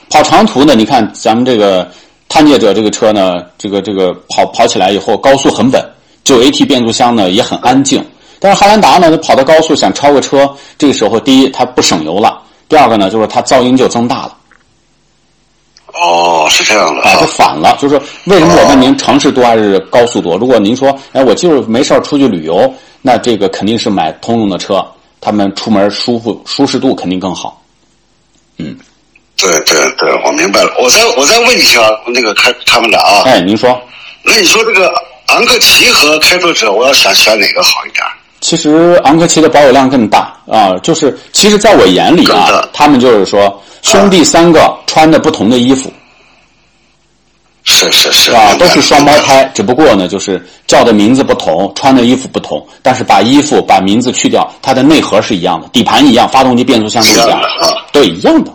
[0.10, 1.90] 跑长途呢，你看咱们这个
[2.28, 5.82] 探界者这个车呢，这个这个跑跑起来以后高速很稳，
[6.26, 8.06] 就 AT 变速箱呢也很安静。
[8.38, 14.36] 但是汉兰达呢，跑到高速想超个车，这个时候第一它不省油了，第二个呢就是它噪音就增大了。
[15.94, 17.78] 哦，是这样的啊，就反了。
[17.80, 20.38] 就是说，为什么我问您城市多还是高速多？
[20.38, 24.86] 如果您说，哎，我就是没事出去旅游，那这个肯定是买通用的车。
[25.22, 27.62] 他们出门舒服，舒适度肯定更好。
[28.58, 28.78] 嗯，
[29.38, 30.76] 对对对，我明白了。
[30.80, 33.82] 我再我再问一下那个开他们俩啊，哎，您说，
[34.24, 34.94] 那你说这个
[35.28, 38.06] 昂克旗和开拓者，我要想选哪个好一点？
[38.44, 45.90] 其实昂科旗的保有量更大啊，就是其实在我眼里啊，他们就是说兄弟三个穿的不同的衣服。
[47.64, 57.42] 是是是啊，都是双胞胎，只不过呢，就是叫的名字不同，穿的衣服不同，但是把衣服把名字去掉，它的内核是一样的，底盘一样，发动机、变速箱都一样，
[57.94, 58.52] 对一样的。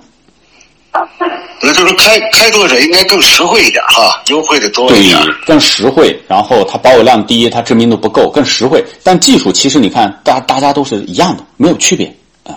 [1.61, 6.19] 那就是开开拓者应该更实惠一点哈，优惠的多一点，更实惠。
[6.29, 8.85] 然后它保有量低，它知名度不够，更实惠。
[9.03, 12.07] 但技术其实你看，大大家都是一样的，没有区别
[12.45, 12.55] 啊。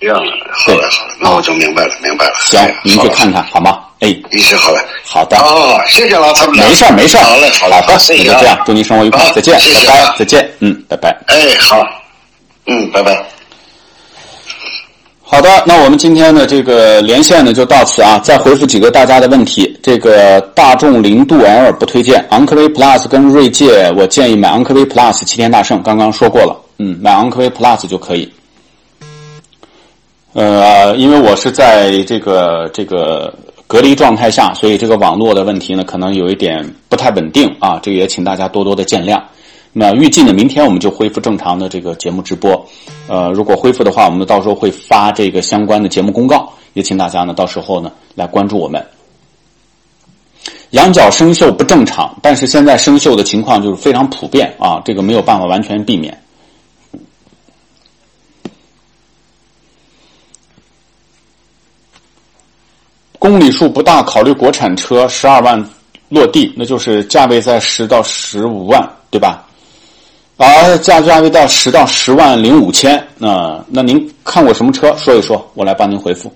[0.00, 2.34] 一样的，好嘞好嘞，那我就明白了明白了。
[2.44, 3.78] 行，您去看看好吗？
[4.00, 11.86] 哎，一切好嘞，好的，哦，谢谢老参谋没事儿，没事儿，好嘞，好嘞，好的，那就这样，祝您生活愉快，再见，拜拜，再见，嗯，拜拜，哎，好，
[12.66, 13.39] 嗯，拜拜。
[15.32, 19.78] 好的，那我们今天的这个连线呢就到此啊，再回复几个大家的问题。
[19.80, 28.28] 这个大众零度 L 不推荐，昂科威 Plus 跟锐界，我建议买昂科威 Plus，齐天大圣刚刚说过了，嗯，买昂科威 Plus 就可以。
[30.32, 33.32] 呃，因为我是在这个这个。
[33.70, 39.22] 隔离状态下，所以这个网络的问题呢，可能有一点不太稳定啊，这个也请大家多多的见谅。
[39.72, 42.66] 那预计呢，明天我们就恢复正常的这个节目直播。
[43.06, 48.84] 呃，如果恢复的话，我们到时候会发这个相关的节目公告，也请大家呢到时候呢来关注我们。
[50.70, 56.16] 羊角生锈不正常，但是现在生锈的情况就是非常普遍啊，这个没有办法完全避免。
[63.18, 65.64] 公里数不大，考虑国产车，十二万
[66.08, 69.46] 落地，那就是价位在十到十五万，对吧？
[70.42, 74.96] 而价价位到十到十万零五千，那那您看过什么车？
[74.96, 76.32] 说一说，我来帮您回复。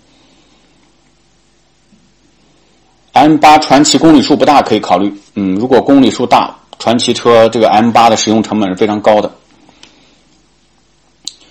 [3.12, 5.10] M 八传奇公里数不大，可以考虑。
[5.36, 9.32] 嗯，如果公里数大，传奇车这个 M 八的使用成本是非常高的。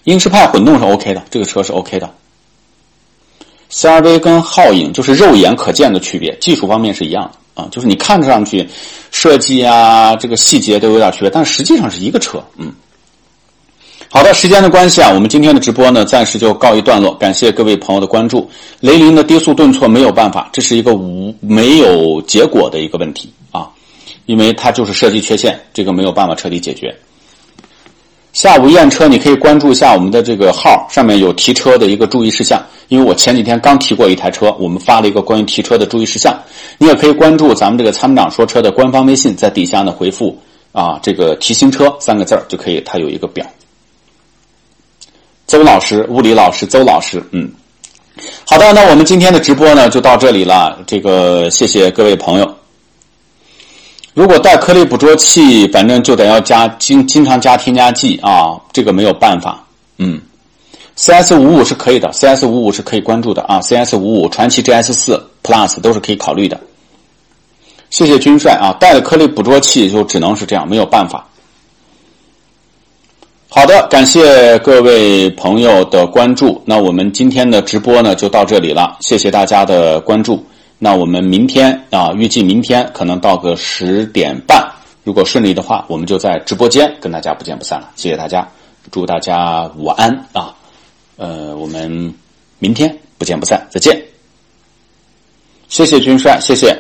[0.04, 2.14] 英仕派混动是 OK 的，这个车是 OK 的。
[3.72, 8.68] CRV 跟皓影就是肉眼可见的区别，技术方面是一样的啊，就是你看上去
[9.12, 12.44] 设计啊，这个细节都有点区别，但实际上是一个车。
[12.58, 12.72] 嗯，
[14.10, 18.50] 好的，时间的关系啊，我们今天的直播呢暂时就告一段落，感谢各位朋友的关注。
[18.80, 23.70] 雷凌的低速顿挫没有办法，这是一个无没有结果的一个问题啊，
[24.26, 26.96] 因为它就是设计缺陷，这个没有办法彻底解决。
[28.34, 32.60] 下午验车，你可以关注一下我们的这个号，上面有提车的一个注意事项。
[32.88, 36.36] 因为我前几天刚提过一台车，我们发了一个关于提车的注意事项。
[36.80, 40.36] 你也可以关注咱们这个参谋长说车的官方微信，在底下呢回复
[40.72, 43.46] 啊这个提新车三个字儿就可以，它有一个表。
[45.46, 47.52] 邹老师，物理老师，邹老师，嗯，
[48.48, 50.80] 好的，那我们今天的直播呢就到这里了。
[50.88, 52.63] 这个谢谢各位朋友。
[54.14, 59.66] 如果带颗粒捕捉器，反正就得要加经经常加添加剂啊，这个没有办法。
[59.98, 60.22] 嗯
[60.96, 66.60] ，CS 五五是可以的，CS 五五是可以关注的啊，CS 五五、传奇 GS 四 Plus 都是可以考虑的。
[67.90, 71.28] 谢谢军帅啊，带了颗粒捕捉器就只能是这样，没有办法。
[73.50, 80.44] 好的，感谢各位朋友的关注，那我们今天的直播呢就到这里了，谢谢大家的关注。
[80.84, 84.70] 那我们明天啊，预计明天可能到个十点半，
[85.06, 87.90] 如果顺利的话，我们就在直播间跟大家不见不散了。
[87.96, 88.46] 谢谢大家，
[88.92, 90.54] 祝大家午安啊！
[91.16, 92.14] 呃，我们
[92.60, 93.98] 明天不见不散，再见。
[95.70, 96.78] 谢谢军帅，谢谢。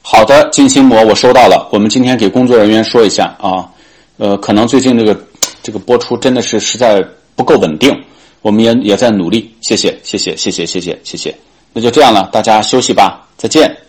[0.00, 3.68] 好的，金心魔我收到了，我们今天给工作人员说一下啊，
[4.18, 5.20] 呃，可能最近这个
[5.64, 8.04] 这个播出真的是实在不够稳定，
[8.40, 9.52] 我们也也在努力。
[9.62, 11.36] 谢谢，谢谢，谢谢，谢谢，谢谢。
[11.72, 13.87] 那就这样了，大家休息吧，再见。